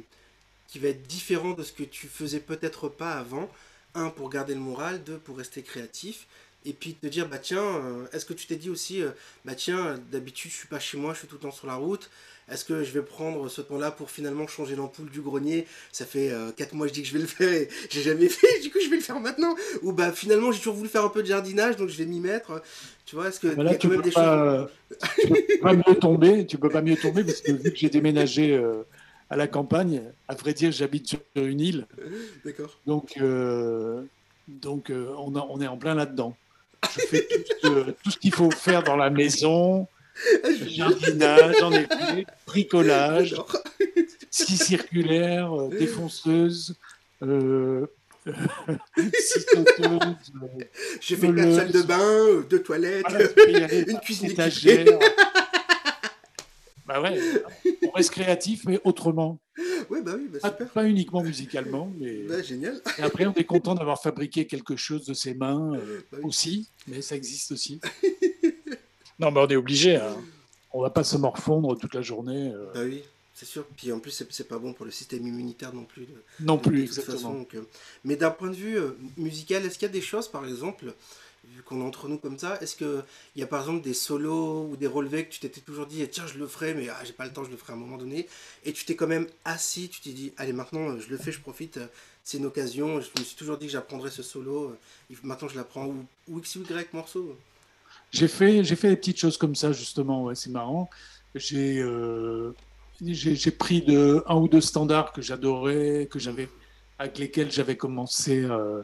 [0.68, 3.50] qui va être différent de ce que tu faisais peut-être pas avant
[3.96, 6.28] Un, pour garder le moral, deux, pour rester créatif,
[6.66, 9.10] et puis te dire bah tiens euh, est-ce que tu t'es dit aussi euh,
[9.44, 11.76] bah tiens d'habitude je suis pas chez moi je suis tout le temps sur la
[11.76, 12.10] route
[12.52, 15.66] est-ce que je vais prendre ce temps-là pour finalement changer l'ampoule du grenier?
[15.92, 18.02] Ça fait 4 euh, mois que je dis que je vais le faire et j'ai
[18.02, 19.56] jamais fait du coup je vais le faire maintenant.
[19.82, 22.20] Ou bah finalement j'ai toujours voulu faire un peu de jardinage donc je vais m'y
[22.20, 22.62] mettre.
[23.06, 24.68] Tu vois est-ce que bah tu peux des pas,
[25.22, 27.90] tu peux pas mieux tomber tu peux pas mieux tomber parce que vu que j'ai
[27.90, 28.62] déménagé
[29.34, 30.02] à la campagne.
[30.28, 31.88] À vrai dire j'habite sur une île.
[32.46, 32.80] D'accord.
[32.86, 33.20] Donc
[34.48, 36.36] donc on, on est en plein là-dedans.
[36.96, 37.28] Je fais
[37.62, 39.88] tout, ce qu'il faut faire dans la maison.
[40.68, 43.36] Jardinage, en effet, bricolage,
[44.30, 46.76] scie circulaire, euh, défonceuse,
[47.24, 47.88] euh.
[51.02, 53.06] J'ai fait quatre salles de bain, deux toilettes,
[53.88, 54.98] une cuisine étagère.
[56.86, 57.18] Bah ouais,
[57.88, 59.40] on reste créatif, mais autrement.
[59.90, 62.24] Ouais, bah oui, bah pas, uniquement musicalement, mais.
[62.24, 62.82] Bah, génial.
[62.98, 66.70] Et après, on est content d'avoir fabriqué quelque chose de ses mains euh, bah aussi,
[66.88, 67.80] mais ça existe aussi.
[69.20, 69.96] non, mais on est obligé.
[69.96, 70.18] Hein.
[70.72, 72.52] On va pas se morfondre toute la journée.
[72.54, 72.72] Euh.
[72.74, 73.04] Bah oui.
[73.34, 73.66] C'est sûr.
[73.76, 76.08] Puis en plus, c'est pas bon pour le système immunitaire non plus.
[76.40, 77.46] non plus, exactement.
[78.04, 80.94] Mais d'un point de vue euh, musical, est-ce qu'il y a des choses, par exemple,
[81.46, 83.04] vu qu'on est entre nous comme ça, est-ce qu'il
[83.36, 86.26] y a par exemple des solos ou des relevés que tu t'étais toujours dit, tiens,
[86.26, 87.98] je le ferai, mais ah, j'ai pas le temps, je le ferai à un moment
[87.98, 88.28] donné,
[88.64, 91.42] et tu t'es quand même assis, tu t'es dit, allez, maintenant, je le fais, je
[91.42, 91.80] profite,
[92.24, 94.76] c'est une occasion, je me suis toujours dit que j'apprendrais ce solo,
[95.24, 95.88] maintenant je l'apprends,
[96.30, 97.38] ou, X ou Y morceau
[98.12, 100.90] J'ai fait, fait des petites choses comme ça, justement, ouais, c'est marrant.
[101.36, 102.54] J'ai, euh,
[103.02, 106.48] j'ai, pris de, un ou deux standards que j'adorais, que j'avais,
[107.00, 108.44] avec lesquels j'avais commencé.
[108.44, 108.84] Euh,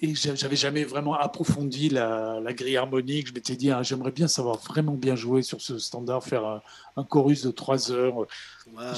[0.00, 3.28] et j'avais jamais vraiment approfondi la, grille harmonique.
[3.28, 6.62] Je m'étais dit, ah, j'aimerais bien savoir vraiment bien jouer sur ce standard, faire
[6.96, 8.26] un, chorus de trois heures.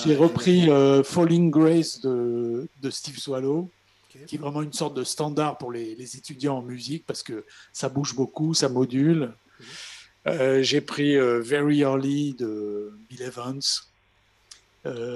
[0.04, 3.70] J'ai repris euh, Falling Grace de, de, Steve Swallow.
[4.26, 7.44] qui est vraiment une sorte de standard pour les, les, étudiants en musique parce que
[7.72, 9.32] ça bouge beaucoup, ça module.
[9.61, 9.66] Mhm.
[10.26, 13.61] Euh, j'ai pris euh, Very Early de Bill Evans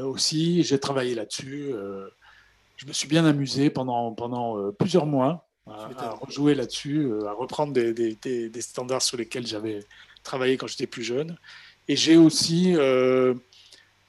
[0.05, 0.63] aussi.
[0.65, 1.73] J'ai travaillé là-dessus.
[2.77, 7.93] je me suis bien amusé pendant, pendant plusieurs mois à, rejouer là-dessus, à reprendre des,
[7.93, 9.85] des, des, standards sur lesquels j'avais
[10.23, 11.37] travaillé quand j'étais plus jeune.
[11.89, 12.75] Et j'ai aussi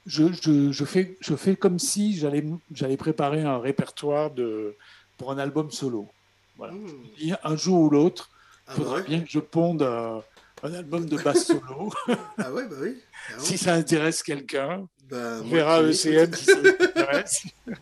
[0.06, 4.76] je, je, je, fais, je fais comme si j'allais préparer un répertoire de,
[5.16, 6.08] pour un album solo.
[6.56, 6.74] Voilà.
[6.74, 7.36] Mmh.
[7.42, 10.22] Un jour ou l'autre, il ah faudrait bah bien que je ponde un,
[10.62, 11.92] album de basse solo.
[12.38, 12.96] ah ouais, bah oui.
[13.30, 17.46] Ah si ça intéresse quelqu'un, bah, on verra ECM si ça intéresse.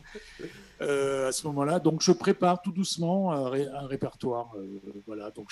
[0.83, 1.79] Euh, à ce moment-là.
[1.79, 3.49] Donc, je prépare tout doucement un,
[3.87, 4.51] répertoire.
[4.57, 5.49] Euh, voilà, donc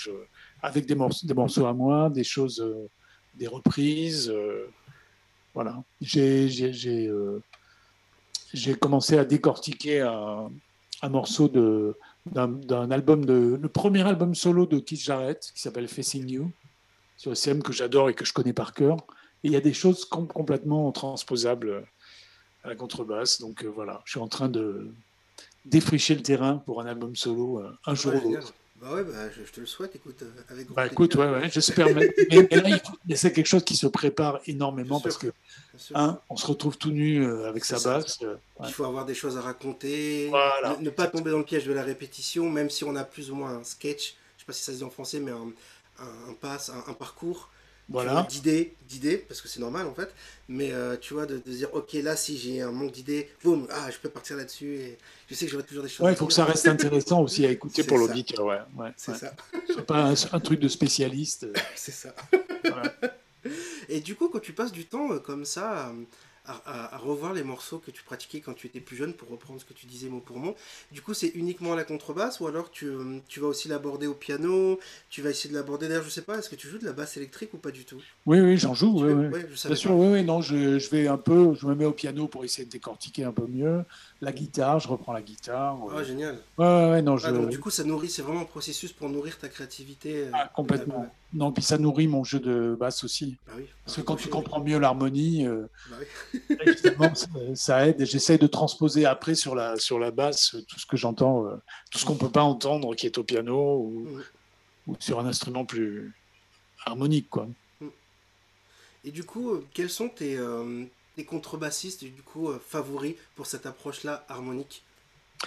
[0.61, 2.89] avec des morceaux, à moi, des choses, euh,
[3.35, 4.33] des reprises.
[5.53, 5.83] Voilà.
[6.01, 7.09] J'ai
[8.79, 10.49] commencé à décortiquer un,
[11.09, 16.51] morceau d'un album le premier album solo de Keith Jarrett qui s'appelle Facing You
[17.17, 18.97] sur CM que j'adore et que je connais par cœur.
[19.43, 21.83] Et il y a des choses complètement transposables
[22.63, 23.39] à la contrebasse.
[23.39, 24.93] Donc voilà, je suis en train de
[25.65, 28.53] défricher le terrain pour un album solo euh, un jour ou l'autre.
[28.81, 31.87] Bah ouais, bah, je, te le souhaite, écoute, euh, avec Bah écoute, ouais, ouais, j'espère.
[31.95, 32.09] mais,
[33.05, 35.27] mais, c'est quelque chose qui se prépare énormément parce que,
[36.29, 38.17] on se retrouve tout nu euh, avec sa basse.
[38.23, 40.31] Euh, Il faut avoir des choses à raconter,
[40.79, 43.35] ne, pas tomber dans le piège de la répétition, même si on a plus ou
[43.35, 45.51] moins un sketch, je sais pas si ça se dit en français, mais un,
[45.99, 47.49] un, pass, un parcours
[47.91, 48.27] voilà.
[48.29, 50.13] d'idées, d'idées, parce que c'est normal en fait,
[50.49, 53.89] mais euh, tu vois, de, dire, ok, là, si j'ai un manque d'idées, boum, ah,
[53.91, 54.97] je peux partir là-dessus, et
[55.29, 56.05] je sais que j'aurai toujours des choses.
[56.05, 58.59] Ouais, il faut que ça reste intéressant aussi à écouter pour l'auditeur, ouais.
[58.77, 58.91] ouais.
[58.97, 59.33] C'est ça.
[59.67, 61.47] C'est pas un, truc de spécialiste.
[61.75, 62.13] c'est ça.
[63.89, 65.93] Et du coup, quand tu passes du temps euh, comme ça,
[66.65, 69.65] à, revoir les morceaux que tu pratiquais quand tu étais plus jeune, pour reprendre ce
[69.65, 70.55] que tu disais mot pour mot.
[70.91, 72.87] Du coup, c'est uniquement la contrebasse ou alors tu,
[73.27, 75.87] tu vas aussi l'aborder au piano, tu vas essayer de l'aborder.
[75.87, 77.85] D'ailleurs, je sais pas, est-ce que tu joues de la basse électrique ou pas du
[77.85, 78.01] tout?
[78.25, 79.03] Oui, oui, j'en joue.
[79.03, 79.43] Oui, oui.
[79.65, 82.27] Bien sûr, oui, oui, non, je, je, vais un peu, je me mets au piano
[82.27, 83.83] pour essayer de décortiquer un peu mieux.
[84.23, 85.79] La guitare, je reprends la guitare.
[85.91, 86.37] Ah, génial.
[86.55, 89.39] Ouais, ouais, non, ah, donc, du coup, ça nourrit, c'est vraiment un processus pour nourrir
[89.39, 90.25] ta créativité.
[90.25, 91.07] Euh, ah, complètement.
[91.33, 93.37] Non, puis ça nourrit mon jeu de basse aussi.
[93.47, 93.65] Bah oui.
[93.83, 95.67] Parce que quand tu comprends mieux l'harmonie, euh,
[96.33, 97.11] bah évidemment,
[97.55, 97.99] ça, aide.
[97.99, 101.55] Et j'essaye de transposer après sur la, sur la basse tout ce que j'entends, euh,
[101.89, 104.07] tout ce qu'on ne peut pas entendre qui est au piano ou,
[104.85, 106.13] ou, sur un instrument plus
[106.85, 107.27] harmonique.
[107.27, 107.47] Quoi.
[107.79, 107.87] Mm.
[109.05, 110.37] Et du coup, quels sont tes,
[111.21, 114.81] des contrebassistes du coup euh, favoris pour cette approche-là harmonique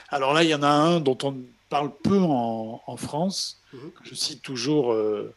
[0.08, 1.36] Alors là, il y en a un dont on
[1.68, 3.60] parle peu en, France.
[3.72, 3.90] Mhm.
[4.04, 5.34] Je cite toujours, euh,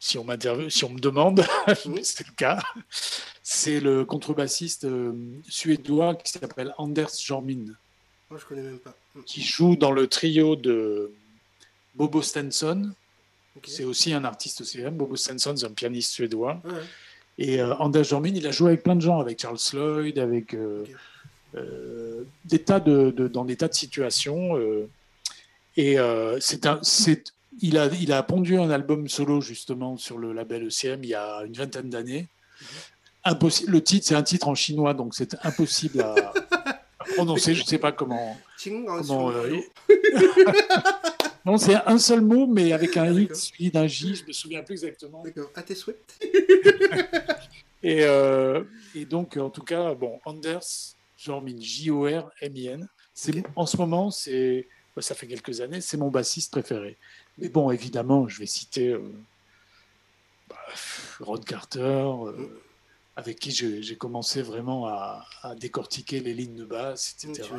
[0.00, 0.26] si, on
[0.68, 1.44] si on me demande,
[2.02, 2.60] c'est le cas.
[3.44, 5.12] C'est le contrebassiste euh,
[5.48, 7.66] suédois qui s'appelle Anders Jormin.
[8.28, 8.96] Moi, je connais même pas.
[9.14, 9.24] Mhm.
[9.24, 11.12] Qui joue dans le trio de
[11.94, 12.92] Bobo Stenson.
[13.64, 14.96] C'est aussi un artiste OCM.
[14.96, 16.60] Bobo Stenson, c'est un pianiste suédois.
[17.38, 20.54] Et euh, Anders Jormin, il a joué avec plein de gens, avec Charles Lloyd, avec
[20.54, 20.84] euh,
[21.56, 24.56] euh, des tas de, dans des tas de situations.
[25.76, 25.96] et
[26.40, 26.80] c'est un,
[27.60, 31.14] il, a, il a pondu un album solo justement sur le label ECM il y
[31.14, 32.28] a une vingtaine d'années.
[33.24, 33.70] Impossible.
[33.70, 36.32] Le titre, c'est un titre en chinois, donc c'est impossible à,
[37.14, 37.54] prononcer.
[37.54, 38.36] Je ne sais pas comment.
[38.64, 39.30] comment
[41.44, 44.62] Non, c'est un seul mot, mais avec un X suivi d'un J, je me souviens
[44.62, 45.22] plus exactement.
[45.22, 45.98] D'accord, à tes souhaits.
[47.82, 48.62] et, euh,
[48.94, 52.88] et, donc, en tout cas, bon, Anders Jormin, J-O-R-M-I-N,
[53.56, 56.96] en ce moment, c'est, bah, ça fait quelques années, c'est mon bassiste préféré.
[57.38, 59.12] Mais bon, évidemment, je vais citer euh,
[60.48, 60.56] bah,
[61.20, 62.50] Ron Carter, euh, mm.
[63.16, 67.50] avec qui j'ai commencé vraiment à, à, décortiquer les lignes de basse, etc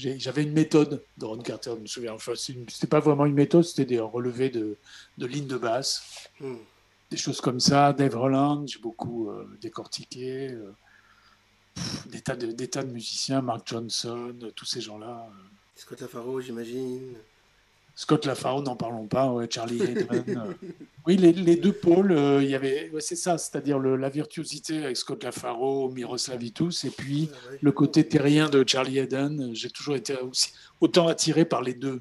[0.00, 2.14] j'avais une méthode de Ron Carter, je me souviens.
[2.14, 4.76] Enfin, c'était pas vraiment une méthode, c'était des relevés de,
[5.18, 6.56] de lignes de basse, hmm.
[7.10, 7.92] des choses comme ça.
[7.92, 10.48] Dave Roland, j'ai beaucoup euh, décortiqué.
[10.48, 10.74] Euh,
[12.06, 15.28] des, tas de, des tas de musiciens, Mark Johnson, tous ces gens-là.
[15.30, 15.48] Euh.
[15.76, 17.14] Scott Lafaro, j'imagine.
[18.00, 19.78] Scott Lafaro, n'en parlons pas, Charlie.
[19.82, 20.54] Euh.
[21.06, 25.22] oui, les, deux pôles, euh, il y avait, c'est ça, c'est-à-dire la virtuosité avec Scott
[25.22, 29.54] Lafaro, Miroslav Vitus, et puis ah le côté terrien de Charlie Hayden.
[29.54, 32.00] J'ai toujours été aussi, autant attiré par les deux.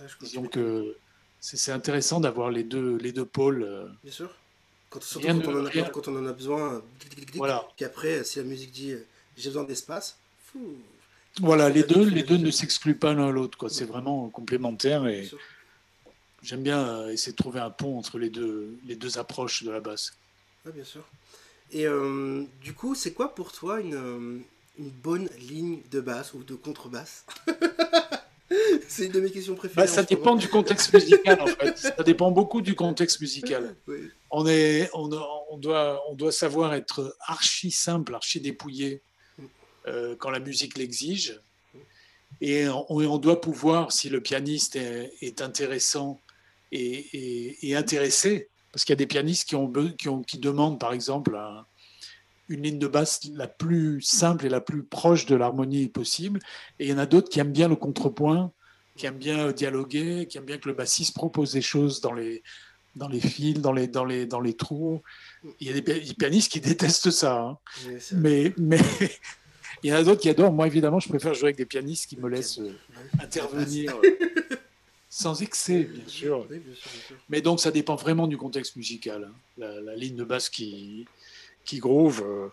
[0.00, 0.04] Ah,
[0.34, 0.58] Donc,
[1.40, 3.64] c'est intéressant d'avoir les deux, les deux pôles.
[3.64, 3.86] Euh.
[4.02, 4.30] Bien sûr.
[4.88, 6.82] Quand, surtout quand, on en a, quand, on en a, besoin.
[7.34, 7.68] Voilà.
[7.76, 8.94] Qu'après, si la musique dit
[9.36, 10.16] j'ai besoin d'espace,
[11.40, 13.58] voilà, les deux, les deux ne s'excluent pas l'un l'autre.
[13.58, 13.68] Quoi.
[13.68, 15.28] C'est vraiment complémentaire et
[16.42, 19.70] j'aime bien euh, essayer de trouver un pont entre les deux, les deux approches de
[19.70, 20.14] la basse.
[20.64, 21.04] Oui, bien sûr.
[21.72, 24.38] Et euh, du coup, c'est quoi pour toi une, euh,
[24.78, 27.24] une bonne ligne de basse ou de contrebasse?
[28.86, 29.86] C'est une de mes questions préférées.
[29.86, 31.76] Bah, ça dépend du contexte musical, en fait.
[31.96, 33.74] Ça dépend beaucoup du contexte musical.
[34.30, 35.10] On, est, on,
[35.50, 39.02] on, doit, on doit savoir être archi simple, archi dépouillé
[39.86, 41.40] euh, quand la musique l'exige.
[42.40, 46.20] Et on, on, doit pouvoir, si le pianiste est, est intéressant
[46.72, 50.38] et, et, et, intéressé, parce qu'il y a des pianistes qui, ont, qui, ont, qui
[50.38, 51.64] demandent, par exemple, un,
[52.48, 56.40] une ligne de basse la plus simple et la plus proche de l'harmonie possible.
[56.78, 58.52] Et il y en a d'autres qui aiment bien le contrepoint,
[58.96, 62.42] qui aiment bien dialoguer, qui aiment bien que le bassiste propose des choses dans les,
[62.96, 65.02] dans les fils, dans les, dans les, dans les trous.
[65.60, 67.40] Il y a des pianistes qui détestent ça.
[67.40, 67.58] Hein.
[68.12, 68.80] mais, mais
[69.84, 70.50] il y en a d'autres qui adorent.
[70.50, 72.72] Moi, évidemment, je préfère jouer avec des pianistes qui me laissent euh,
[73.22, 73.94] intervenir.
[74.02, 74.56] Euh,
[75.10, 76.48] sans excès, bien sûr.
[77.28, 79.28] Mais donc, ça dépend vraiment du contexte musical.
[79.30, 79.34] Hein.
[79.58, 81.06] La, la, ligne de basse qui,
[81.66, 82.24] qui groove.
[82.24, 82.48] Euh,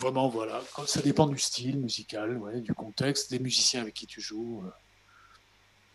[0.00, 0.60] vraiment, voilà.
[0.86, 4.64] Ça dépend du style musical, ouais, du contexte, des musiciens avec qui tu joues.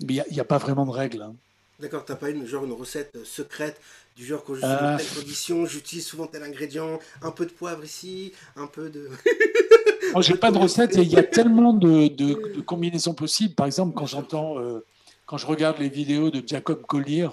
[0.07, 1.21] Mais il n'y a, pas vraiment de règles.
[1.21, 1.35] Hein.
[1.79, 3.79] D'accord, tu n'as pas une, genre une recette secrète
[4.15, 7.51] du genre quand je suis dans telle condition, j'utilise souvent tel ingrédient, un peu de
[7.51, 9.09] poivre ici, un peu de.
[10.13, 13.55] Moi, j'ai pas de recette et il y a tellement de, de, combinaisons possibles.
[13.55, 14.55] Par exemple, quand j'entends,
[15.25, 17.27] quand je regarde les vidéos de Jacob Collier,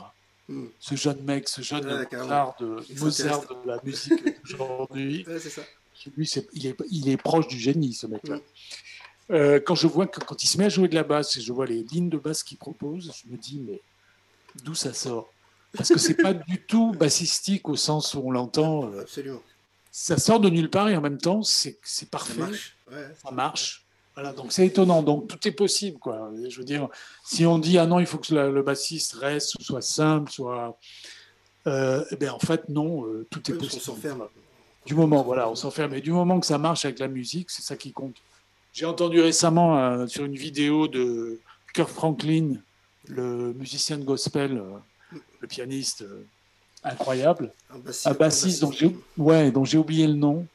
[0.49, 0.69] Hmm.
[0.81, 5.27] ce jeune mec, ce jeune Mozart, de, Mozart de la musique d'aujourd'hui.
[6.17, 8.37] Lui, il, est, il, est, proche du génie, ce mec-là.
[8.37, 9.33] Hmm.
[9.33, 11.43] Euh, quand je vois que quand il se met à jouer de la basse et
[11.43, 13.83] je vois les lignes de basse qu'il propose, je me dis mais
[14.65, 15.31] d'où ça sort?
[15.77, 18.91] Parce que c'est pas du tout bassistique au sens où on l'entend.
[18.91, 19.43] Euh, Absolument.
[20.01, 22.35] Ça sort de nulle part et en même temps c'est parfait.
[22.35, 22.77] Ça marche.
[23.21, 23.85] Ça marche.
[24.15, 25.03] Voilà, donc c'est étonnant.
[25.03, 26.31] Donc tout est possible, quoi.
[26.49, 26.89] Je veux dire,
[27.25, 30.79] si on dit ah non, il faut que le, bassiste reste, soit simple, soit,
[31.67, 33.83] euh, eh bien en fait non, euh, tout est possible.
[33.83, 34.29] On s'enferme.
[34.87, 35.93] Du moment, voilà, on s'enferme.
[35.95, 38.15] Et du moment que ça marche avec la musique, c'est ça qui compte.
[38.73, 41.41] J'ai entendu récemment euh, sur une vidéo de
[41.75, 42.55] Kirk Franklin,
[43.09, 44.63] le musicien de gospel,
[45.41, 46.05] le pianiste
[46.85, 50.47] incroyable, un bassiste, dont j'ai ouais, j'ai oublié le nom.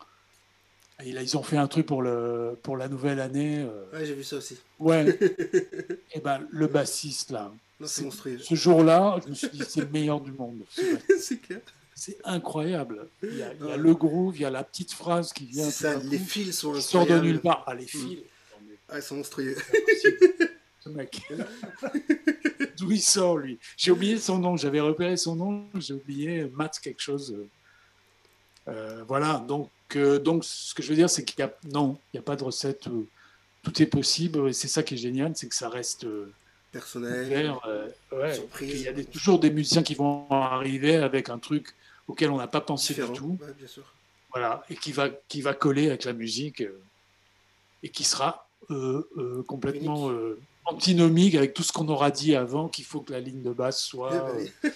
[1.06, 3.60] Et là, ils ont fait un truc pour, le, pour la nouvelle année.
[3.60, 3.98] Euh.
[3.98, 4.58] Ouais, j'ai vu ça aussi.
[4.80, 5.10] Ouais.
[5.10, 7.52] et eh ben, le bassiste, là.
[7.86, 8.38] c'est monstrueux.
[8.40, 10.62] Ce jour-là, je me suis dit, c'est le meilleur du monde.
[11.20, 11.60] c'est clair.
[11.96, 13.08] C'est incroyable.
[13.22, 15.46] Il y, a, il y, a, le groove, il y a la petite phrase qui
[15.46, 15.70] vient.
[15.70, 16.82] Ça, les fils sont incroyables.
[16.84, 17.64] sort de nulle part.
[17.68, 18.20] Ah, les fils.
[18.90, 19.56] Ah, ils sont monstrueux.
[20.84, 21.22] Ce mec.
[22.78, 24.58] D'où il sort, lui J'ai oublié son nom.
[24.58, 25.66] J'avais repéré son nom.
[25.80, 27.36] J'ai oublié Matt quelque chose.
[28.68, 29.44] Euh, voilà.
[29.48, 32.24] Donc, donc, ce que je veux dire, c'est qu'il y a non, il n'y a
[32.24, 32.88] pas de recette.
[32.88, 33.08] Où
[33.64, 34.50] tout est possible.
[34.50, 36.32] Et c'est ça qui est génial, c'est que ça reste euh,
[36.72, 37.54] personnel.
[37.66, 37.90] Euh,
[38.62, 41.74] il y a toujours des musiciens qui vont arriver avec un truc
[42.08, 43.40] auquel on n'a pas pensé du tout.
[44.32, 46.82] Voilà, et qui va, qui va coller avec la musique euh,
[47.82, 48.48] et qui sera
[49.48, 50.10] complètement
[50.66, 53.78] antinomique avec tout ce qu'on aura dit avant, qu'il faut que la ligne de base
[53.78, 54.12] soit.
[54.14, 54.74] Eh ben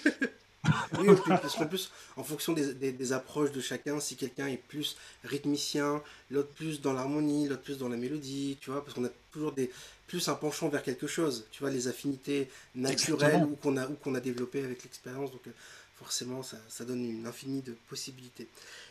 [1.00, 6.02] oui, parce qu'en plus, en fonction des, approches de chacun, si quelqu'un est plus rythmicien,
[6.30, 9.52] l'autre plus dans l'harmonie, l'autre plus dans la mélodie, tu vois, parce qu'on a toujours
[9.52, 9.72] des,
[10.08, 13.94] plus un penchant vers quelque chose, tu vois, les affinités naturelles ou qu'on a, ou
[13.96, 15.52] qu'on a développées avec l'expérience, donc euh,
[15.98, 18.48] forcément, ça, ça, donne une infinie de possibilités.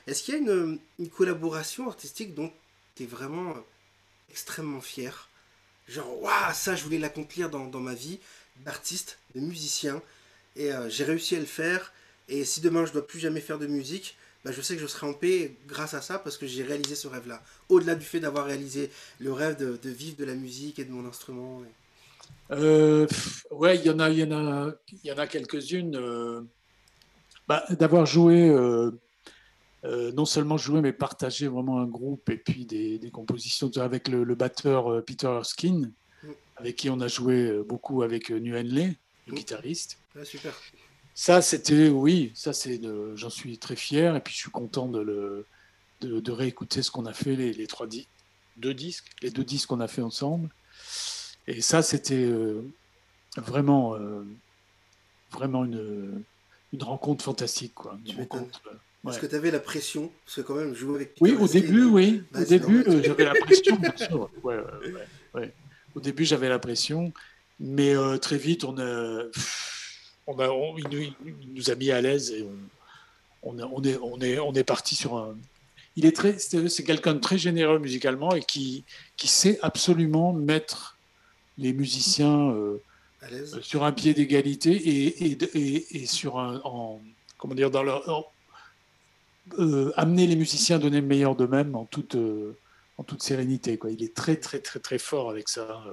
[0.07, 2.53] Est-ce qu'il y a une, une collaboration artistique dont
[2.95, 3.61] tu es vraiment euh,
[4.31, 5.29] extrêmement fier?
[5.89, 8.19] Genre, waouh, ça, je voulais l'accomplir dans, dans ma vie
[8.65, 10.03] d'artiste, de musicien,
[10.57, 11.93] et euh, j'ai réussi à le faire.
[12.29, 14.87] Et si demain je dois plus jamais faire de musique, bah, je sais que je
[14.87, 17.43] serai en paix grâce à ça parce que j'ai réalisé ce rêve-là.
[17.69, 21.07] Au-delà du fait d'avoir réalisé le rêve de, vivre de la musique et de mon
[21.07, 21.63] instrument.
[22.51, 23.07] Euh,
[23.51, 25.97] ouais, il y en a, il y en a, il y en a quelques-unes.
[25.97, 26.43] Euh,
[27.49, 28.51] bah, d'avoir joué,
[30.15, 35.05] non seulement joué, mais partagé vraiment un groupe et puis des, compositions avec le, batteur
[35.05, 36.29] Peter Erskine, mm.
[36.57, 38.97] avec qui on a joué beaucoup avec New Henley,
[39.27, 39.37] le mm.
[39.37, 40.55] guitariste super.
[41.15, 42.81] Ça, c'était, oui, ça, c'est,
[43.15, 45.47] j'en suis très fier et puis je suis content de, le,
[46.01, 47.87] de, réécouter ce qu'on a fait, les, les trois
[48.57, 50.51] deux disques, les deux disques qu'on a fait ensemble.
[51.47, 52.63] Et ça, c'était euh,
[53.37, 54.25] vraiment, euh,
[55.31, 56.23] vraiment une,
[56.73, 57.99] une rencontre fantastique, quoi.
[58.07, 58.61] Une rencontre,
[59.07, 60.11] euh, Est-ce que tu avais la pression?
[60.25, 62.23] Parce que quand même, jouer avec Oui, au début, oui.
[62.35, 64.31] au début, j'avais la pression, bien sûr.
[64.43, 64.59] Ouais,
[65.35, 65.53] ouais,
[65.95, 67.13] Au début, j'avais la pression.
[67.59, 69.25] Mais très vite, on a
[70.27, 70.49] on a,
[70.91, 71.15] il,
[71.55, 72.45] nous, a mis à l'aise et
[73.43, 75.37] on, on, est, on, est, on est parti sur un.
[75.95, 78.85] Il est très, c'est quelqu'un de très généreux musicalement et qui,
[79.17, 80.99] qui sait absolument mettre
[81.57, 82.83] les musiciens euh,
[83.63, 87.01] sur un pied d'égalité et, et, et, sur un, en,
[87.39, 88.31] comment dire, dans leur,
[89.59, 92.57] euh, amener les musiciens à donner le meilleur d'eux-mêmes en toute, euh,
[92.99, 93.79] en toute sérénité.
[93.79, 93.91] Quoi.
[93.91, 95.85] Il est très, très, très, très fort avec ça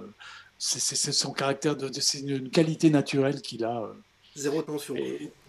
[0.65, 3.93] c'est son caractère, de, c'est une qualité naturelle qu'il a.
[4.35, 4.95] Zéro tension.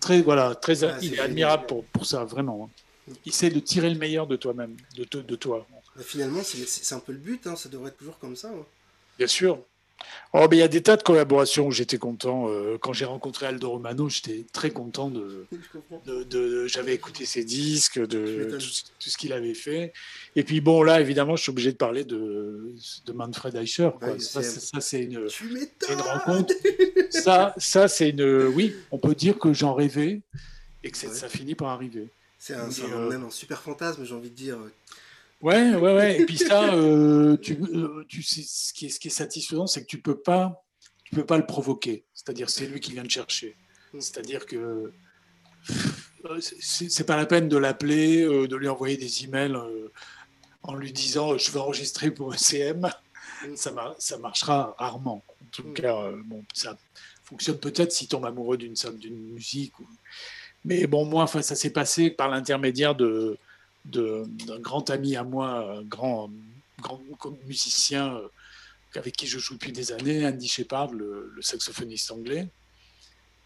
[0.01, 2.69] très, voilà, très, il est admirable pour, pour ça, vraiment.
[3.09, 3.15] Hein.
[3.25, 5.67] Il sait de tirer le meilleur de toi-même, de, de toi.
[6.01, 8.49] Finalement, c'est un peu le but, hein, ça devrait être toujours comme ça.
[8.49, 8.65] Hein.
[9.17, 9.59] Bien sûr.
[10.33, 12.49] Oh, il y a des tas de collaborations où j'étais content.
[12.49, 15.47] Euh, quand j'ai rencontré Aldo Romano, j'étais très content de.
[16.07, 19.93] de, J'avais écouté ses disques, de tout, ce qu'il avait fait.
[20.35, 22.75] Et puis bon, là, évidemment, je suis obligé de parler de,
[23.13, 23.91] Manfred Eicher.
[24.19, 24.43] ça,
[24.81, 25.29] c'est une,
[25.89, 26.53] une, rencontre.
[27.11, 28.47] ça, ça c'est une.
[28.49, 30.21] Oui, on peut dire que j'en rêvais
[30.83, 32.09] et que ça finit par arriver.
[32.39, 34.59] C'est un, euh, même un super fantasme, j'ai envie de dire.
[35.45, 36.21] Ouais, ouais, ouais.
[36.23, 39.67] Et puis ça, euh, tu, euh, tu sais, ce qui est, ce qui est satisfaisant,
[39.67, 40.65] c'est que tu peux pas,
[41.05, 42.07] tu peux pas le provoquer.
[42.15, 43.55] C'est-à-dire, c'est lui qui vient te chercher.
[43.93, 44.01] Mm.
[44.01, 44.91] C'est-à-dire que
[46.25, 49.55] euh, c'est pas la peine de l'appeler, de lui envoyer des emails
[50.63, 52.91] en lui disant je veux enregistrer pour ECM.
[53.47, 53.55] Mm.
[53.55, 55.23] Ça, ça marchera rarement.
[55.43, 55.75] En tout mm.
[55.75, 56.79] cas, bon, ça
[57.23, 59.75] fonctionne peut-être s'il tombe amoureux d'une d'une musique.
[60.65, 63.37] Mais bon, moi, enfin, ça s'est passé par l'intermédiaire de
[63.85, 66.31] d'un grand ami à moi, un grand,
[66.81, 67.01] grand
[67.47, 68.29] musicien euh,
[68.97, 72.49] avec qui je joue depuis des années, Andy Shepard, le, saxophoniste anglais,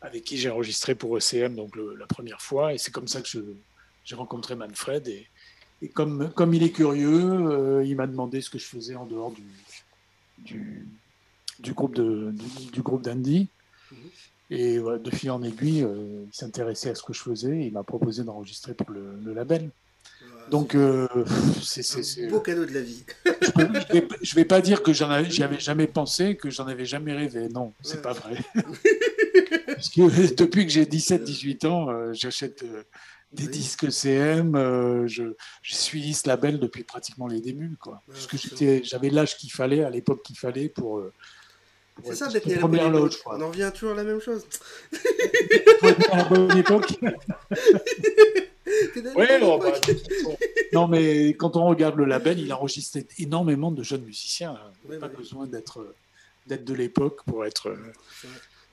[0.00, 2.74] avec qui j'ai enregistré pour ECM donc la première fois.
[2.74, 3.28] Et c'est comme ça que
[4.04, 5.08] j'ai rencontré Manfred.
[5.08, 5.26] Et,
[5.82, 9.06] et, comme, comme il est curieux, euh, il m'a demandé ce que je faisais en
[9.06, 9.42] dehors du,
[10.38, 10.86] du,
[11.60, 12.34] du groupe de,
[12.72, 13.48] du, groupe d'Andy.
[13.90, 13.96] Mm-hmm.
[14.50, 17.72] Et de fil en aiguille, euh, il s'intéressait à ce que je faisais et il
[17.72, 19.70] m'a proposé d'enregistrer pour le label.
[20.50, 21.06] Donc, euh,
[21.62, 21.82] c'est
[22.24, 23.04] un beau cadeau de la vie.
[23.24, 27.12] je ne vais, pas dire que j'en avais, avais jamais pensé, que j'en avais jamais
[27.12, 27.48] rêvé.
[27.48, 28.38] Non, c'est pas vrai.
[29.66, 32.82] Parce que depuis que j'ai 17-18 ans, euh, j'achète euh,
[33.32, 34.54] des disques CM.
[35.06, 38.02] je, je, suis ce label depuis pratiquement les débuts, quoi.
[38.06, 38.36] Parce que
[38.82, 41.02] j'avais l'âge qu'il fallait à l'époque qu'il fallait pour.
[42.04, 43.20] C'est ça d'être né à la bonne époque.
[43.26, 44.44] On en revient toujours à la même chose.
[46.12, 46.92] à la bonne époque.
[49.16, 49.24] Bah,
[50.74, 54.58] non, mais quand on regarde le label, il a enregistré énormément de jeunes musiciens.
[54.84, 55.94] Il n'a pas besoin d'être
[56.46, 57.74] d'être de l'époque pour être.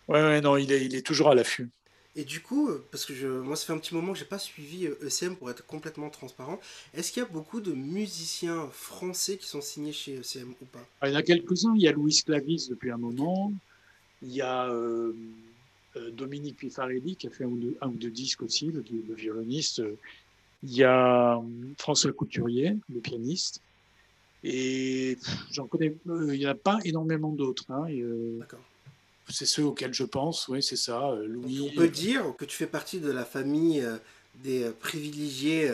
[0.07, 1.69] Ouais, ouais, non, il est, il est toujours à l'affût.
[2.15, 4.39] Et du coup, parce que je, moi, ça fait un petit moment que j'ai pas
[4.39, 6.59] suivi ECM euh, e pour être complètement transparent.
[6.93, 10.85] Est-ce qu'il y a beaucoup de musiciens français qui sont signés chez ECM ou pas?
[11.01, 11.73] Ah, Il y en a quelques-uns.
[11.75, 13.51] Il y a Louis Clavis depuis un moment.
[14.21, 15.13] Il y a euh,
[15.97, 19.81] euh, Dominique Pifarelli qui a fait un ou deux, disques aussi, le, violoniste.
[20.63, 21.41] Il y a euh,
[21.77, 23.61] François Couturier, le pianiste.
[24.43, 25.17] Et
[25.51, 27.65] j'en connais, euh, il n'y en a pas énormément d'autres.
[27.69, 27.87] Hein,
[29.29, 31.15] c'est ceux auxquels je pense, oui, c'est ça.
[31.25, 31.69] Louis.
[31.71, 33.83] on peut dire que tu fais partie de la famille
[34.43, 35.71] des privilégiés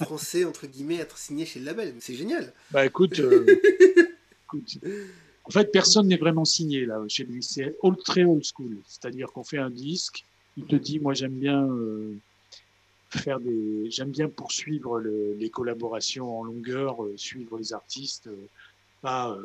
[0.00, 1.94] français, entre guillemets, être signé chez le label.
[2.00, 2.52] C'est génial.
[2.70, 3.20] Bah écoute,
[4.44, 4.78] écoute
[5.44, 7.42] en fait, personne n'est vraiment signé là chez lui.
[7.42, 7.74] C'est
[8.04, 8.78] très old school.
[8.86, 10.24] C'est-à-dire qu'on fait un disque,
[10.56, 12.14] il te dit, moi j'aime bien euh,
[13.10, 18.48] faire des, j'aime bien poursuivre les collaborations en longueur, euh, suivre les artistes, euh,
[19.02, 19.36] pas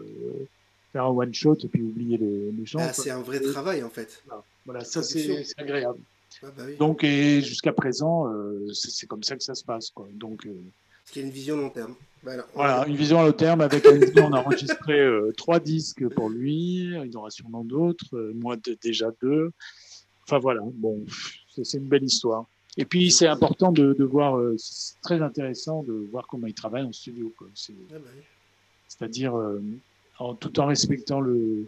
[0.92, 2.80] faire un one shot et puis oublier les, gens.
[2.82, 4.24] Ah, c'est un vrai travail en fait.
[4.66, 6.00] Voilà, ça c'est agréable.
[6.44, 8.26] Ah, bah Donc et jusqu'à présent,
[8.74, 10.08] c'est comme ça que ça se passe quoi.
[10.14, 11.96] Donc Parce qu'il y a une vision long terme.
[12.54, 13.62] Voilà, une vision à long terme.
[13.62, 16.86] Avec Andy, on a enregistré euh, trois disques pour lui.
[16.86, 18.06] Il y en aura sûrement d'autres.
[18.14, 19.52] Euh, moi, déjà deux.
[20.28, 21.06] Enfin voilà, bon,
[21.64, 22.46] c'est une belle histoire.
[22.78, 26.54] Et puis, c'est important de, de voir, euh, c'est très intéressant de voir comment il
[26.54, 27.34] travaille en studio.
[27.42, 27.44] Ah
[27.94, 28.00] bah
[28.88, 29.34] c'est-à-dire,
[30.20, 31.68] en, tout en respectant le,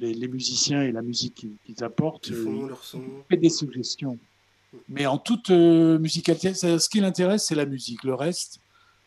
[0.00, 2.70] les, musiciens et la musique qu'ils apportent, il
[3.28, 4.18] fait des suggestions.
[4.88, 8.04] Mais en toute musicalité, ce qui l'intéresse, c'est la musique.
[8.04, 8.60] Le reste,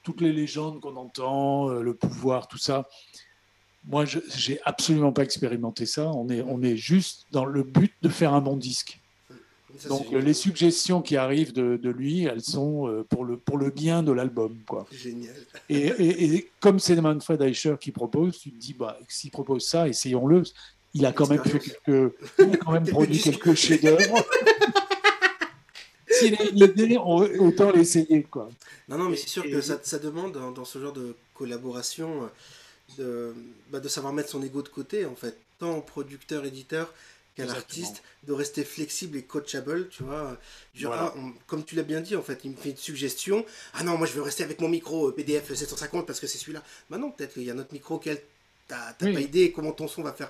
[0.04, 2.88] toutes les légendes qu'on entend, euh, le pouvoir, tout ça.
[3.86, 6.10] Moi, je n'ai absolument pas expérimenté ça.
[6.12, 9.01] On est, on est juste dans le but de faire un bon disque.
[9.88, 13.70] Donc les suggestions qui arrivent de, de, lui, elles sont euh, pour le, pour le
[13.70, 14.58] bien de l'album.
[14.68, 14.86] quoi.
[14.92, 15.36] Génial.
[15.70, 15.88] Et,
[16.36, 20.44] et, comme c'est Manfred Eicher qui propose, tu te dis, bah, s'il propose ça, essayons-le.
[20.94, 24.26] Il a quand même fait quelques, il a quand même produit quelques chefs-d'œuvre.
[26.10, 28.24] S'il a une idée, autant l'essayer.
[28.24, 28.50] Quoi.
[28.90, 32.30] Non, non, mais c'est sûr que ça, ça demande dans, ce genre de collaboration
[32.98, 33.34] de,
[33.72, 35.38] bah, de savoir mettre son ego de côté, en fait.
[35.60, 36.94] Tant producteur, éditeur
[37.36, 40.38] qu'à l'artiste, de rester flexible et coachable, tu vois.
[41.48, 43.46] comme tu l'as bien dit, en fait, il me fait une suggestion.
[43.74, 46.38] Ah non, moi je veux rester avec mon micro euh, PDF 750 parce que c'est
[46.38, 46.64] celui-là.
[46.90, 48.22] Bah non, peut-être qu'il y a notre micro qu'elle
[48.68, 50.30] T'as pas idée comment ton son va faire.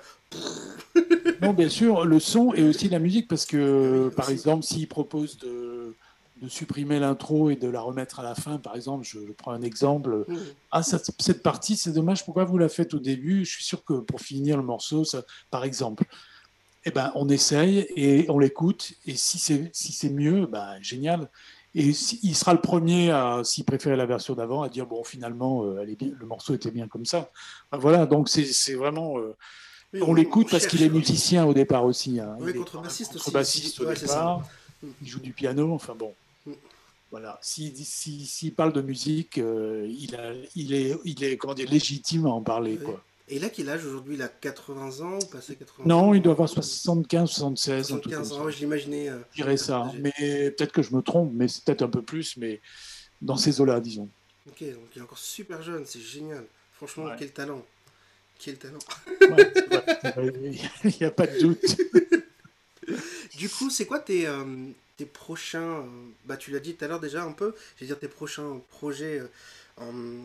[1.40, 5.38] non, bien sûr, le son et aussi la musique, parce que, par exemple, s'il propose
[5.38, 5.94] de,
[6.42, 9.62] de supprimer l'intro et de la remettre à la fin, par exemple, je, prends un
[9.62, 10.26] exemple.
[10.72, 13.44] Ah, cette, partie, c'est dommage, pourquoi vous la faites au début?
[13.44, 16.04] Je suis sûr que pour finir le morceau, ça, par exemple,
[16.84, 21.28] eh ben, on essaye et on l'écoute, et si c'est si mieux, ben, génial.
[21.74, 21.86] Et
[22.22, 25.84] il sera le premier, à, s'il préférait la version d'avant, à dire bon, finalement, euh,
[25.84, 27.30] le morceau était bien comme ça.
[27.72, 29.18] voilà, donc c'est vraiment.
[29.18, 29.34] Euh,
[30.00, 32.20] on, l'écoute parce qu'il est musicien au départ aussi.
[32.20, 32.36] Hein.
[32.40, 33.80] Oui, contrebassiste aussi.
[33.80, 34.42] Au départ.
[35.00, 36.14] Il joue du piano, enfin bon.
[37.10, 37.38] Voilà.
[37.42, 42.26] S'il si, parle de musique, euh, il, a, il, est, il est comment dire, légitime
[42.26, 42.78] à en parler.
[42.78, 43.02] Quoi.
[43.28, 44.16] Et là, quel âge aujourd'hui?
[44.16, 47.86] Il a 80 ans ou passé 80 Non, il doit avoir 75, 76.
[47.86, 49.08] 75 ans, je l'imaginais.
[49.08, 52.02] Euh, je dirais ça, mais peut-être que je me trompe, mais c'est peut-être un peu
[52.02, 52.60] plus, mais
[53.20, 54.08] dans ces eaux-là, disons.
[54.48, 56.44] Ok, donc il est encore super jeune, c'est génial.
[56.72, 57.64] Franchement, quel talent.
[58.38, 58.80] Quel talent.
[60.84, 61.76] il n'y a pas de doute.
[63.36, 64.44] du coup, c'est quoi tes, euh,
[64.96, 65.86] tes prochains, euh,
[66.24, 68.60] bah, tu l'as dit tout à l'heure déjà un peu, je veux dire tes prochains
[68.70, 69.22] projets
[69.80, 70.22] euh,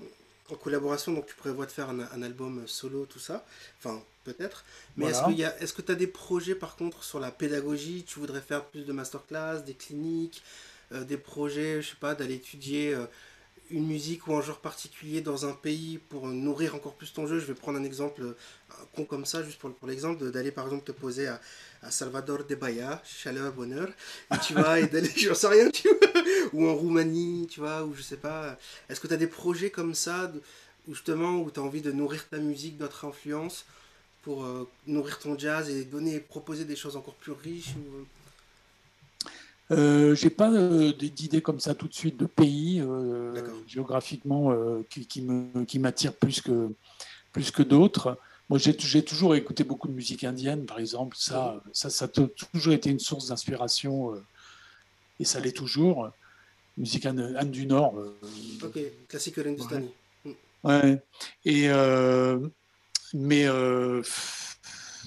[0.50, 3.46] en, collaboration, donc tu prévois de faire un, album solo, tout ça,
[3.80, 8.20] enfin peut-être, mais est-ce que tu as des projets par contre sur la pédagogie, tu
[8.20, 10.44] voudrais faire plus de masterclass, des cliniques,
[10.92, 12.96] euh, des projets, je sais pas, d'aller étudier
[13.70, 17.40] une musique ou un genre particulier dans un pays pour nourrir encore plus ton jeu.
[17.40, 18.36] Je vais prendre un exemple
[18.96, 21.40] con comme ça, juste pour, l'exemple, d'aller par exemple te poser à,
[21.90, 23.88] Salvador de Bahia, chaleur, bonheur,
[24.46, 27.94] tu vois, et d'aller, j'en sais rien, tu vois, ou en Roumanie, tu vois, ou
[27.94, 28.58] je sais pas.
[28.90, 30.32] Est-ce que tu as des projets comme ça,
[30.88, 33.66] justement, où tu envie de nourrir ta musique d'autres influences
[34.24, 38.06] pour euh, nourrir ton jazz et donner, proposer des choses encore plus riches ou...
[39.72, 43.34] Euh, j'ai pas euh, d'idée comme ça tout de suite de pays euh,
[43.68, 44.56] géographiquement
[44.90, 46.70] qui, qui, me, qui m'attire plus que,
[47.34, 48.18] plus que d'autres.
[48.50, 51.18] Moi, j'ai toujours écouté beaucoup de musique indienne, par exemple.
[51.20, 54.24] Ça, ça, ça a toujours été une source d'inspiration, euh,
[55.20, 56.10] et ça l'est toujours.
[56.78, 58.00] Musique Inde, du Nord.
[58.00, 58.18] Euh,
[58.64, 59.90] ok, classique hindustani.
[60.24, 60.34] Ouais.
[60.64, 61.02] ouais.
[61.44, 62.40] Et, euh,
[63.14, 63.48] mais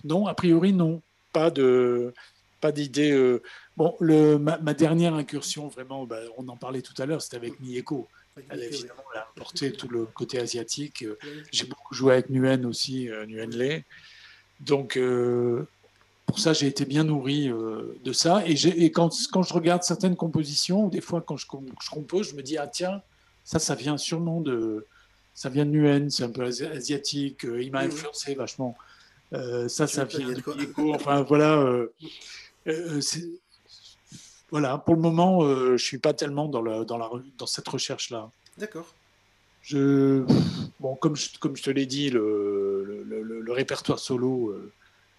[0.04, 1.00] non, a priori, non.
[1.32, 2.12] Pas de
[2.60, 3.38] pas d'idée.
[3.76, 7.60] Bon, le, ma, dernière incursion, vraiment, bah, on en parlait tout à l'heure, c'était avec
[7.60, 8.08] Mieko.
[8.48, 11.04] Elle, évidemment, elle a apporté tout le côté asiatique.
[11.50, 13.82] J'ai beaucoup joué avec Nguyen aussi, euh, Nguyen Le.
[14.60, 15.66] Donc, euh,
[16.26, 18.42] pour ça, j'ai été bien nourri euh, de ça.
[18.46, 21.46] Et, et quand, quand, je regarde certaines compositions, des fois, quand je,
[21.82, 23.02] je, compose, je me dis, ah tiens,
[23.44, 24.86] ça, ça vient sûrement de,
[25.34, 27.44] ça vient de Nguyen, c'est un peu asiatique.
[27.44, 28.76] il m'a influencé vachement.
[29.32, 31.84] ça, ça vient de Enfin, voilà.
[34.50, 37.46] Voilà, pour le moment, euh, je ne suis pas tellement dans, la, dans, la, dans
[37.46, 38.30] cette recherche-là.
[38.58, 38.94] D'accord.
[39.62, 40.24] Je,
[40.80, 44.72] bon, comme, je, comme je te l'ai dit, le, le, répertoire solo, euh,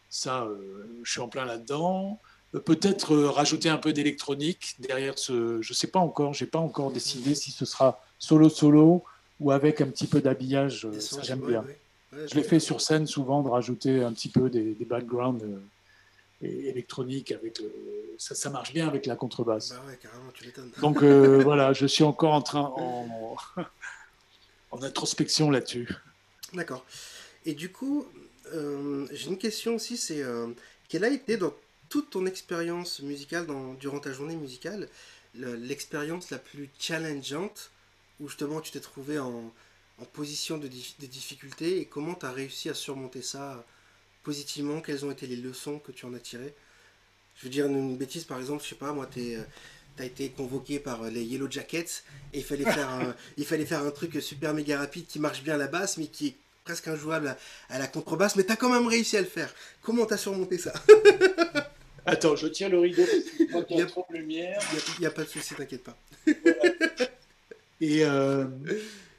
[0.10, 0.58] ça, euh,
[1.04, 2.20] je suis en plein là-dedans.
[2.66, 5.62] Peut-être rajouter un peu d'électronique derrière ce.
[5.62, 9.04] Je ne sais pas encore, je n'ai pas encore décidé si ce sera solo-solo
[9.40, 10.88] ou avec un petit peu d'habillage.
[11.00, 11.64] Ça, j'aime bien.
[12.12, 15.46] je l'ai fait sur scène souvent de rajouter un petit peu des, des backgrounds
[16.42, 17.62] électronique avec
[18.18, 19.70] ça, ça, marche bien avec la contrebasse.
[19.70, 20.46] Bah ouais, carrément, tu
[20.80, 23.36] Donc euh, voilà, je suis encore en train en,
[24.72, 25.90] en introspection là-dessus.
[26.54, 26.86] D'accord.
[27.46, 28.06] Et du coup,
[28.54, 30.48] euh, j'ai une question aussi, c'est euh,
[30.88, 31.54] quelle a été dans
[31.90, 34.88] toute ton expérience musicale, dans, durant ta journée musicale,
[35.34, 37.72] l'expérience la plus challengeante
[38.20, 39.52] où justement tu t'es trouvé en,
[40.00, 43.66] en position de, de difficulté et comment tu as réussi à surmonter ça
[44.24, 46.54] positivement Quelles ont été les leçons que tu en as tirées
[47.38, 49.44] Je veux dire une bêtise, par exemple, je sais pas, moi, tu euh,
[50.00, 52.04] as été convoqué par euh, les Yellow Jackets
[52.34, 55.44] et il fallait faire un, il fallait faire un truc super méga rapide qui marche
[55.44, 57.36] bien à la basse, mais qui est presque injouable
[57.70, 59.54] à, la contrebasse, mais tu as quand même réussi à le faire.
[59.82, 60.74] Comment tu as surmonté ça?
[62.06, 63.04] Attends, je tiens le rideau
[63.70, 64.60] il y a trop de lumière.
[64.98, 65.98] Il n'y a, pas de souci, t'inquiète pas.
[67.82, 68.46] Et euh,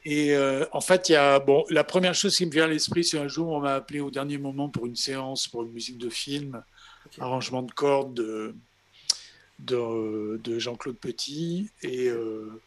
[0.05, 2.67] et euh, en fait, il y a, bon, la première chose qui me vient à
[2.67, 5.71] l'esprit, c'est un jour, on m'a appelé au dernier moment pour une séance, pour une
[5.71, 6.61] musique de film,
[7.19, 8.13] arrangement de cordes
[9.59, 11.69] de, de, Jean-Claude Petit.
[11.81, 12.61] Et, euh,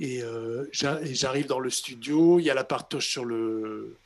[0.00, 3.96] euh, et, j'arrive dans le studio, il y a la partoche sur le,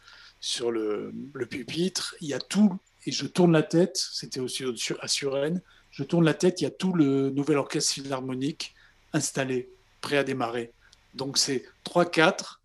[0.41, 2.77] sur le, le, pupitre, il y a tout,
[3.07, 4.65] et je tourne la tête, c'était aussi
[5.01, 5.61] à Suresnes,
[5.93, 8.75] je tourne la tête, il y a tout le nouvel orchestre philharmonique
[9.13, 9.69] installé,
[10.01, 10.73] prêt à démarrer.
[11.15, 12.59] Donc c'est 3-4,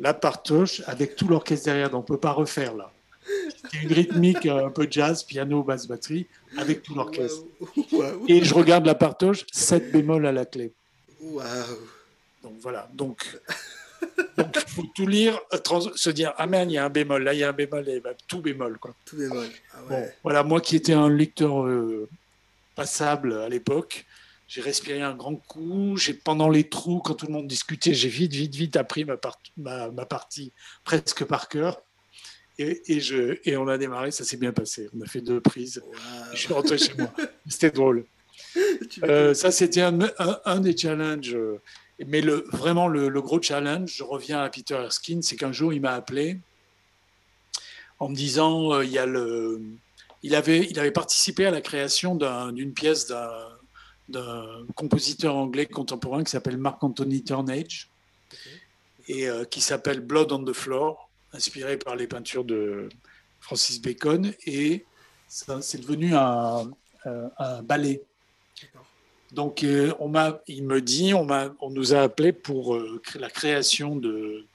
[0.00, 1.90] la partoche avec tout l'orchestre derrière.
[1.90, 2.92] Donc on ne peut pas refaire là.
[3.70, 6.26] C'est une rythmique euh, un peu jazz, piano, basse, batterie,
[6.56, 7.44] avec tout l'orchestre.
[8.26, 10.72] Et je regarde la partoche, 7 bémol à la clé.
[12.42, 12.88] Donc voilà.
[12.94, 13.26] Donc
[14.38, 15.38] il faut tout lire,
[15.96, 18.00] se dire Amen, il y a un bémol, là il y a un bémol, et
[18.00, 18.78] ben, tout bémol.
[18.78, 18.94] Quoi.
[19.04, 19.46] Tout bémol.
[19.74, 19.78] Ah
[20.22, 22.08] voilà, moi qui étais un lecteur euh,
[22.74, 24.06] passable à l'époque,
[24.48, 25.96] j'ai respiré un grand coup.
[25.96, 29.90] J'ai pendant les trous, quand tout le monde discutait, j'ai vite, vite, vite appris ma,
[29.90, 30.52] ma, partie
[30.84, 31.82] presque par cœur.
[32.58, 34.88] Et, et, je, et on a démarré, ça s'est bien passé.
[34.96, 35.82] On a fait deux prises.
[36.32, 37.12] Je suis rentré chez moi.
[37.48, 38.04] C'était drôle.
[39.04, 39.98] Euh, ça, c'était un,
[40.44, 41.36] un, des challenges.
[42.06, 45.72] Mais le, vraiment, le, le, gros challenge, je reviens à Peter Erskine, c'est qu'un jour,
[45.72, 46.38] il m'a appelé
[47.98, 49.60] en me disant euh, il, y a le,
[50.22, 53.57] il, avait, il avait participé à la création d'une pièce d'un
[54.74, 57.90] compositeur anglais contemporain qui s'appelle Marc-Anthony Turnage
[59.06, 62.88] et euh, qui s'appelle Blood on the Floor, inspiré par les peintures de
[63.40, 64.32] Francis Bacon.
[64.46, 64.84] Et
[65.28, 66.70] c'est devenu un,
[67.04, 68.02] un ballet.
[69.32, 72.78] Donc, euh, on m'a, il me dit, on, m'a, on nous a appelé pour
[73.14, 74.46] la création de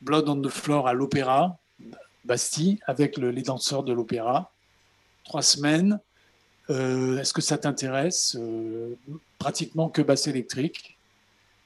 [0.00, 1.58] Blood on the Floor à l'opéra
[2.24, 4.50] Bastille avec les danseurs de l'opéra.
[5.24, 6.00] Trois semaines.
[6.70, 8.94] Euh, est-ce que ça t'intéresse euh,
[9.38, 10.96] Pratiquement que basse électrique?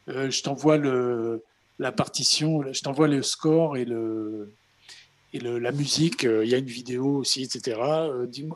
[0.08, 1.44] Euh, je t'envoie le,
[1.78, 4.52] la partition, je t'envoie le score et, le,
[5.32, 6.24] et le, la musique.
[6.24, 7.80] Il y a une vidéo aussi, etc.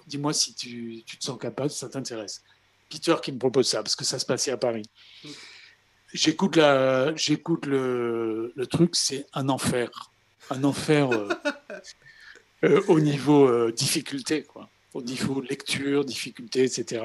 [0.06, 2.42] dis-moi, si tu, tu, te sens capable, si ça t'intéresse.
[2.90, 4.84] Peter qui me propose ça, parce que ça se passait à Paris.
[6.12, 9.88] J'écoute, la, j'écoute le, le truc, c'est un enfer
[10.50, 11.08] un enfer
[12.88, 14.68] au niveau difficulté, quoi.
[14.94, 17.04] Au niveau lecture, difficulté, etc.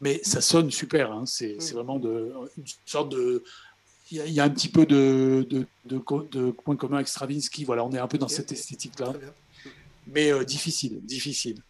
[0.00, 1.24] Mais ça sonne super, hein.
[1.26, 3.44] c'est vraiment de, une sorte de...
[4.12, 7.92] Il y, a un petit peu de, de, de, point commun avec Stravinsky, voilà, on
[7.92, 9.12] est un peu dans cette esthétique-là.
[10.08, 11.62] Mais difficile, difficile.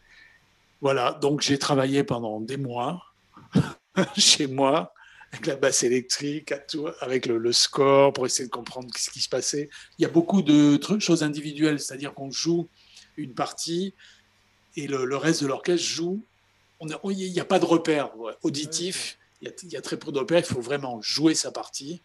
[0.81, 3.03] Voilà, donc j'ai travaillé pendant des mois
[4.16, 4.95] chez moi
[5.33, 6.53] avec la basse électrique,
[7.01, 9.68] avec le, score pour essayer de comprendre ce qui se passait.
[9.99, 12.68] Il y a beaucoup de trucs, choses individuelles, c'est-à-dire qu'on joue
[13.16, 13.95] une partie
[14.77, 16.21] et le, reste de l'orchestre joue.
[16.81, 18.11] Il n'y a, pas de repère
[18.43, 22.01] auditif, il y, a, très peu de repères, il faut vraiment jouer sa partie.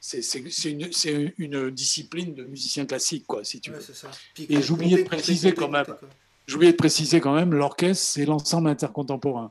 [0.00, 0.20] C'est
[0.64, 3.80] une, une, discipline de musicien classique, quoi, si tu veux.
[4.48, 5.86] Et j'oubliais de préciser quand même.
[6.46, 9.50] J'oubliais de préciser quand même, l'orchestre, c'est l'ensemble intercontemporain.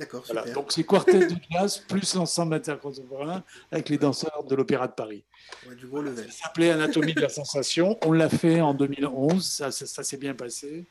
[0.00, 0.24] D'accord,
[0.54, 5.22] Donc c'est quartet de jazz plus l'ensemble intercontemporain avec les danseurs de l'Opéra de Paris.
[5.62, 7.98] Ça s'appelait Anatomie de la sensation.
[8.06, 10.86] On l'a fait en 2011, ça, ça, s'est bien passé.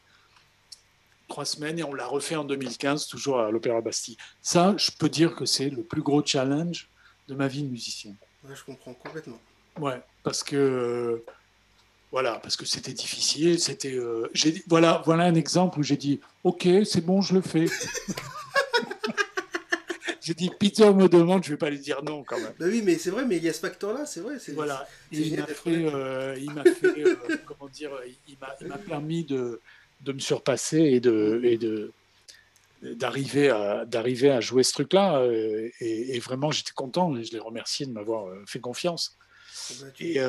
[1.30, 4.18] Trois semaines et on l'a refait en 2015, toujours à l'Opéra Bastille.
[4.42, 6.90] Ça, je peux dire que c'est le plus gros challenge
[7.28, 8.14] de ma vie de musicien.
[8.44, 9.40] je comprends complètement.
[9.80, 11.24] Ouais, parce que
[12.12, 13.60] voilà, parce que c'était difficile.
[13.60, 14.28] C'était, euh,
[14.68, 17.66] voilà, voilà un exemple où j'ai dit, ok, c'est bon, je le fais.
[20.22, 22.54] J'ai dit, Peter me demande, je ne vais pas lui dire non quand même.
[22.60, 24.36] Bah oui, mais c'est vrai, mais il y a ce facteur-là, c'est vrai.
[24.54, 27.16] Voilà, il m'a fait, euh, il m'a fait euh,
[27.48, 27.90] comment dire,
[28.28, 29.60] il m'a permis de,
[30.02, 31.92] de, me surpasser et de,
[32.82, 37.40] d'arriver à d'arriver à jouer ce truc-là euh, et, vraiment j'étais content et je les
[37.40, 39.18] remercie de m'avoir fait confiance.
[40.00, 40.20] Et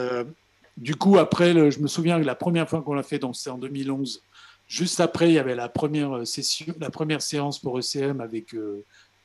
[0.76, 3.58] du coup après, je me souviens que la première fois qu'on l'a fait, c'était en
[3.58, 4.22] 2011.
[4.66, 8.54] Juste après, il y avait la première session, la première séance pour ECM avec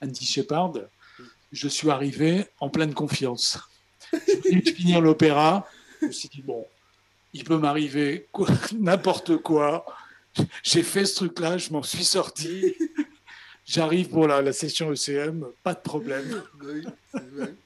[0.01, 0.73] Andy Shepard,
[1.51, 3.59] je suis arrivé en pleine confiance.
[4.11, 5.67] Je venais de finir l'opéra,
[6.01, 6.65] je me suis dit, bon,
[7.33, 8.27] il peut m'arriver
[8.79, 9.85] n'importe quoi.
[10.63, 12.75] J'ai fait ce truc-là, je m'en suis sorti.
[13.65, 16.43] J'arrive pour la, session ECM, pas de problème.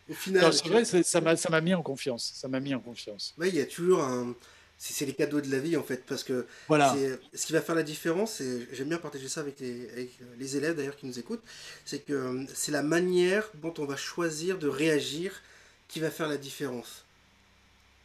[0.09, 2.31] Au final, c'est vrai, ça m'a mis en confiance.
[2.35, 3.33] Ça m'a mis en confiance.
[3.37, 4.33] Oui, il y a toujours un,
[4.79, 6.95] c'est les cadeaux de la vie en fait parce que voilà.
[7.33, 10.77] ce qui va faire la différence et j'aime bien partager ça avec les, les élèves
[10.77, 11.43] d'ailleurs qui nous écoutent
[11.83, 15.41] c'est que euh, c'est la manière dont on va choisir de réagir
[15.89, 17.03] qui va faire la différence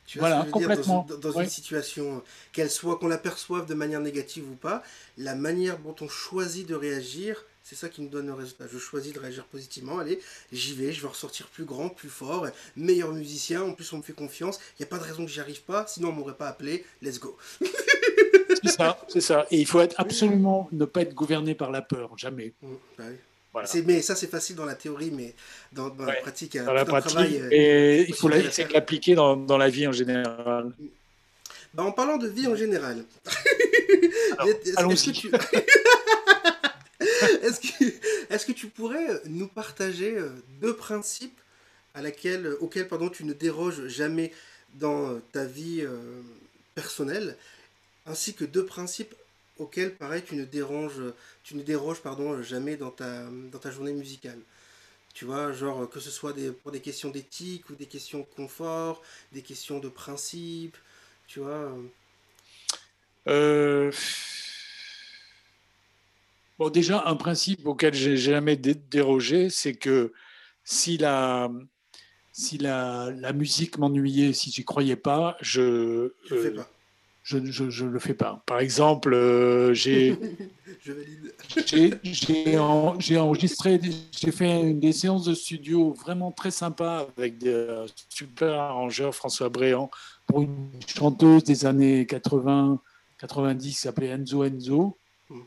[0.07, 1.07] tu vois voilà, complètement.
[1.21, 4.83] dans, une situation qu'elle soit qu'on l'aperçoive de manière négative ou pas
[5.17, 8.67] la manière dont on choisit de réagir c'est ça qui me donne le résultat.
[8.71, 9.99] Je choisis de réagir positivement.
[9.99, 10.21] Allez,
[10.53, 12.47] j'y vais, je vais ressortir plus grand, plus fort,
[12.77, 13.63] meilleur musicien.
[13.63, 14.61] En plus, on me fait confiance.
[14.79, 15.87] Il n'y a pas de raison que j'y arrive pas.
[15.87, 16.85] Sinon, on m'aurait pas appelé.
[17.01, 17.39] Let's go.
[18.63, 19.47] c'est ça, c'est ça.
[19.51, 22.53] Et il faut être absolument ne pas être gouverné par la peur, jamais.
[22.61, 23.05] Mmh, bah
[23.85, 25.35] mais ça, c'est facile dans la théorie, mais
[25.73, 29.87] dans, la pratique, dans la pratique, euh, et il faut l'appliquer dans, dans, la vie
[29.87, 30.73] en général.
[31.73, 33.05] Bah, en parlant de vie en général,
[34.77, 35.31] allons-y.
[37.43, 37.85] Est-ce que,
[38.31, 40.31] est que, tu pourrais nous partager euh,
[40.61, 41.41] deux principes
[41.95, 44.33] à laquelle, auxquels pardon, tu ne déroges jamais
[44.75, 46.21] dans euh, ta vie euh,
[46.75, 47.37] personnelle,
[48.07, 49.15] ainsi que deux principes
[49.59, 51.03] auxquels, pareil, tu ne déranges,
[51.43, 54.39] tu ne déroges pardon, jamais dans ta, dans ta journée musicale
[55.15, 58.27] tu vois, genre que ce soit des, pour des questions d'éthique ou des questions de
[58.37, 59.01] confort,
[59.33, 60.77] des questions de principe,
[61.29, 61.73] tu vois.
[63.29, 63.93] Euh,
[66.59, 70.13] Bon, déjà, un principe auquel j'ai jamais dérogé, c'est que
[70.63, 71.51] si la,
[72.33, 76.71] si la, la musique m'ennuyait, si j'y croyais pas, je, Je le fais pas.
[77.25, 78.43] Je ne le fais pas.
[78.47, 80.17] Par exemple, euh, j'ai
[82.59, 83.81] en- enregistré,
[84.13, 89.49] j'ai fait des séances de studio vraiment très sympas avec des euh, super arrangeurs, François
[89.49, 89.91] Bréant,
[90.27, 92.79] pour une chanteuse des années 80,
[93.19, 94.97] 90 qui s'appelait Enzo Enzo.
[95.31, 95.41] Mm.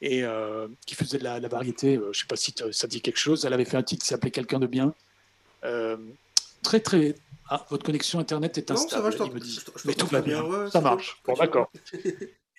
[0.00, 3.02] Et euh, qui faisait de la, la variété, je ne sais pas si ça dit
[3.02, 3.44] quelque chose.
[3.44, 4.94] Elle avait fait un titre qui s'appelait Quelqu'un de bien.
[5.64, 5.96] Euh,
[6.62, 7.14] très, très.
[7.48, 9.12] Ah, votre connexion Internet est Non, instable.
[9.12, 9.52] ça va, je me dit.
[9.76, 11.20] je Mais tout va bien, ouais, ça marche.
[11.24, 11.34] bon.
[11.34, 11.70] D'accord.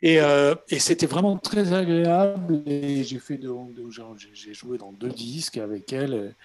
[0.02, 2.62] Et, euh, et c'était vraiment très agréable.
[2.66, 6.36] Et j'ai fait de, de- genre, j'ai- j'ai joué dans deux disques avec elle.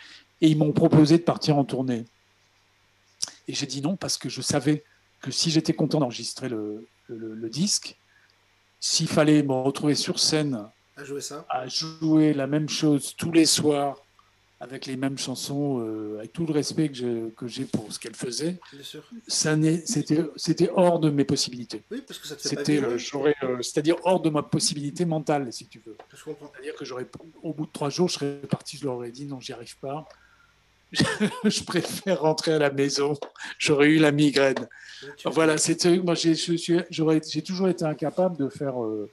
[0.40, 2.05] Et ils m'ont proposé de partir en tournée.
[3.46, 4.82] Et j'ai dit non parce que je savais
[5.20, 7.96] que si j'étais content d'enregistrer le, le- le disque,
[8.80, 11.46] s'il fallait me retrouver sur scène À jouer ça.
[11.48, 14.01] à jouer la même chose tous les soirs
[14.62, 18.60] avec les mêmes chansons, euh, avec tout le respect que j'ai pour ce qu'elle faisait,
[19.26, 21.82] c'était c'était hors de mes possibilités.
[21.90, 24.44] Oui, parce que ça te fait pas C'était, euh, j'aurais, euh, c'est-à-dire hors de ma
[24.44, 25.96] possibilité mentale, si tu veux.
[26.14, 27.08] C'est-à-dire que j'aurais,
[27.42, 29.76] au bout de trois jours, je serais parti, je leur aurais dit non, j'y arrive
[29.78, 30.08] pas.
[30.92, 33.18] je préfère rentrer à la maison.
[33.58, 34.68] J'aurais eu la migraine.
[35.24, 36.36] Voilà, c'était, moi, j'ai,
[37.42, 39.10] toujours été incapable de faire euh,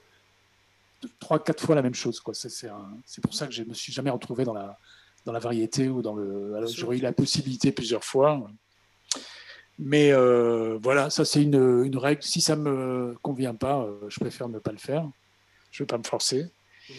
[1.18, 2.20] trois, quatre fois la même chose.
[2.20, 2.34] Quoi.
[2.34, 4.78] C'est pour ça que je me suis jamais retrouvé dans la,
[5.26, 6.54] dans la variété ou dans le.
[6.68, 8.48] j'aurais eu la possibilité plusieurs fois.
[9.78, 12.22] Mais euh, voilà, ça c'est une, une règle.
[12.22, 15.08] Si ça me convient pas, euh, je préfère ne pas le faire.
[15.70, 16.44] Je ne vais pas me forcer.
[16.88, 16.94] Mhm.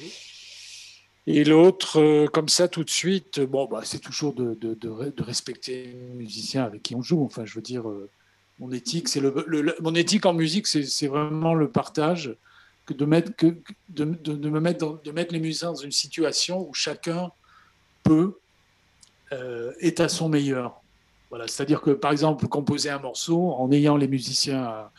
[1.28, 4.89] Et l'autre, euh, comme ça tout de suite, bon, bah, c'est toujours de, de- de
[4.89, 7.24] re- de respecter le musicien avec qui on joue.
[7.24, 7.84] Enfin, je veux dire,
[8.57, 12.36] mon éthique, c'est le, le- le- mon éthique en musique, c'est vraiment le partage,
[12.88, 13.55] que de mettre, que,
[13.89, 17.32] de, me mettre, dans- de mettre les musiciens dans une situation où chacun
[18.03, 18.37] peut
[19.31, 20.81] euh, est à son meilleur.
[21.29, 24.91] Voilà, c'est-à-dire que par exemple, composer un morceau en ayant les musiciens à,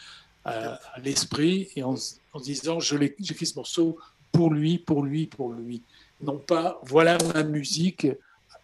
[0.44, 1.94] à- à l'esprit et en,
[2.40, 3.98] disant, je l'ai- j'écris ce morceau
[4.32, 5.82] pour lui, pour lui, pour lui.
[6.22, 8.06] Non pas, voilà ma musique,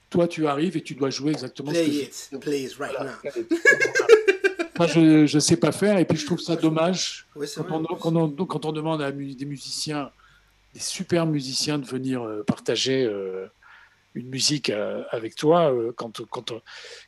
[0.08, 2.94] toi tu arrives et tu dois jouer exactement ce que Play je it, please, right
[2.96, 3.12] voilà.
[3.22, 3.30] now.
[4.78, 7.26] Moi, je ne sais pas faire et puis je trouve ça dommage
[7.56, 10.10] quand on, quand on- quand on demande à des musiciens,
[10.72, 13.46] des super musiciens de venir euh, partager euh,
[14.18, 16.60] une musique euh, avec toi, euh, quand, quand on-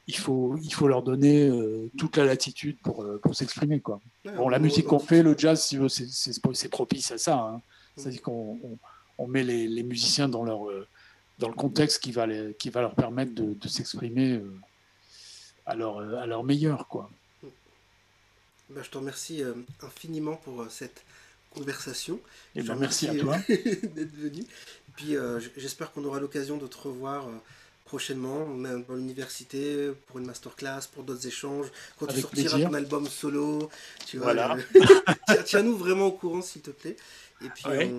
[0.07, 3.81] il, faut, il faut leur donner euh, toute la latitude pour, euh, pour s'exprimer.
[3.81, 4.01] quoi.
[4.25, 6.13] Ouais, Bon, la musique on- qu'on fait, le jazz, si c'est-
[6.69, 7.37] propice à ça.
[7.39, 7.61] hein.
[7.97, 8.79] C'est-à-dire qu'on on,
[9.19, 10.87] on met les, les musiciens dans, leur, euh,
[11.39, 14.53] dans le contexte qui va, les- qui va leur permettre de, de s'exprimer euh,
[15.67, 16.87] à, leur, euh, à leur meilleur.
[16.89, 17.11] Quoi.
[18.71, 21.03] Bah, je te remercie euh, infiniment pour euh, cette
[21.53, 22.21] conversation.
[22.55, 22.75] Et Je ben,
[23.09, 23.37] à toi.
[23.51, 23.57] euh,
[23.97, 24.45] d'être venu.
[25.01, 27.33] Puis euh, j'espère qu'on aura l'occasion de te revoir euh,
[27.85, 31.67] prochainement, même dans l'université, pour une masterclass, pour d'autres échanges,
[31.99, 32.69] quand tu sortiras plaisir.
[32.69, 33.69] ton album solo.
[34.07, 34.57] Tu vois, Voilà.
[34.57, 34.61] euh,
[35.27, 36.97] tiens- Tiens-nous vraiment au courant, s'il te plaît.
[37.45, 37.91] Et puis Ouais.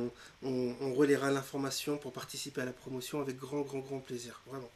[0.43, 4.39] on, on, on relaiera l'information pour participer à la promotion avec grand, grand, grand plaisir.
[4.47, 4.69] Vraiment.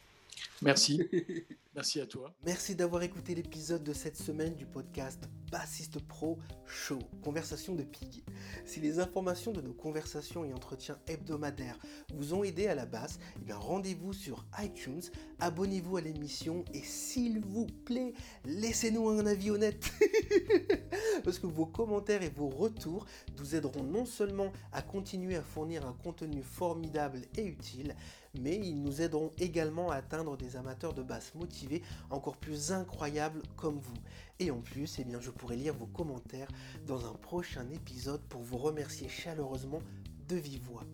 [0.61, 1.01] Merci.
[1.75, 2.33] Merci à toi.
[2.45, 8.23] Merci d'avoir écouté l'épisode de cette semaine du podcast Bassiste Pro Show, Conversation de Pig.
[8.63, 11.77] Si les informations de nos conversations et entretiens hebdomadaires
[12.13, 15.01] vous ont aidé à la basse, eh rendez-vous sur iTunes,
[15.39, 18.13] abonnez-vous à l'émission et s'il vous plaît,
[18.45, 19.91] laissez-nous un avis honnête.
[21.25, 23.05] Parce que vos commentaires et vos retours
[23.37, 27.95] nous aideront non seulement à continuer à fournir un contenu formidable et utile,
[28.41, 33.41] mais ils nous aideront également à atteindre des amateurs de basse motivés encore plus incroyables
[33.55, 33.97] comme vous.
[34.39, 36.49] Et en plus, eh je pourrai lire vos commentaires
[36.85, 39.79] dans un prochain épisode pour vous remercier chaleureusement
[40.27, 40.35] de.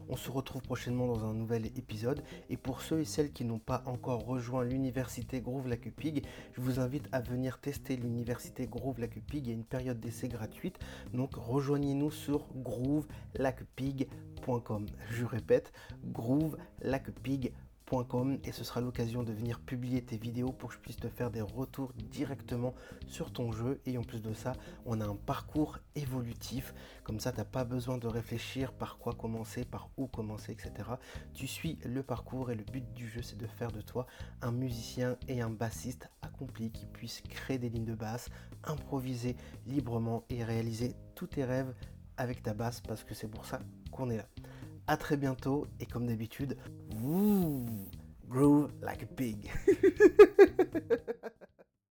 [0.09, 3.59] On se retrouve prochainement dans un nouvel épisode et pour ceux et celles qui n'ont
[3.59, 9.45] pas encore rejoint l'université Groove Lacupig, je vous invite à venir tester l'université Groove Lacupig.
[9.45, 10.79] Il y a une période d'essai gratuite,
[11.13, 14.85] donc rejoignez-nous sur groovelacupig.com.
[15.09, 15.71] Je répète,
[16.05, 17.51] groovelacupig.com
[18.43, 21.29] et ce sera l'occasion de venir publier tes vidéos pour que je puisse te faire
[21.29, 22.73] des retours directement
[23.05, 24.53] sur ton jeu et en plus de ça
[24.85, 26.73] on a un parcours évolutif
[27.03, 30.71] comme ça t'as pas besoin de réfléchir par quoi commencer par où commencer etc
[31.33, 34.07] tu suis le parcours et le but du jeu c'est de faire de toi
[34.41, 38.29] un musicien et un bassiste accompli qui puisse créer des lignes de basse
[38.63, 39.35] improviser
[39.67, 41.73] librement et réaliser tous tes rêves
[42.15, 43.59] avec ta basse parce que c'est pour ça
[43.91, 44.27] qu'on est là
[44.91, 46.57] à très bientôt et comme d'habitude,
[48.27, 49.49] groove like a pig.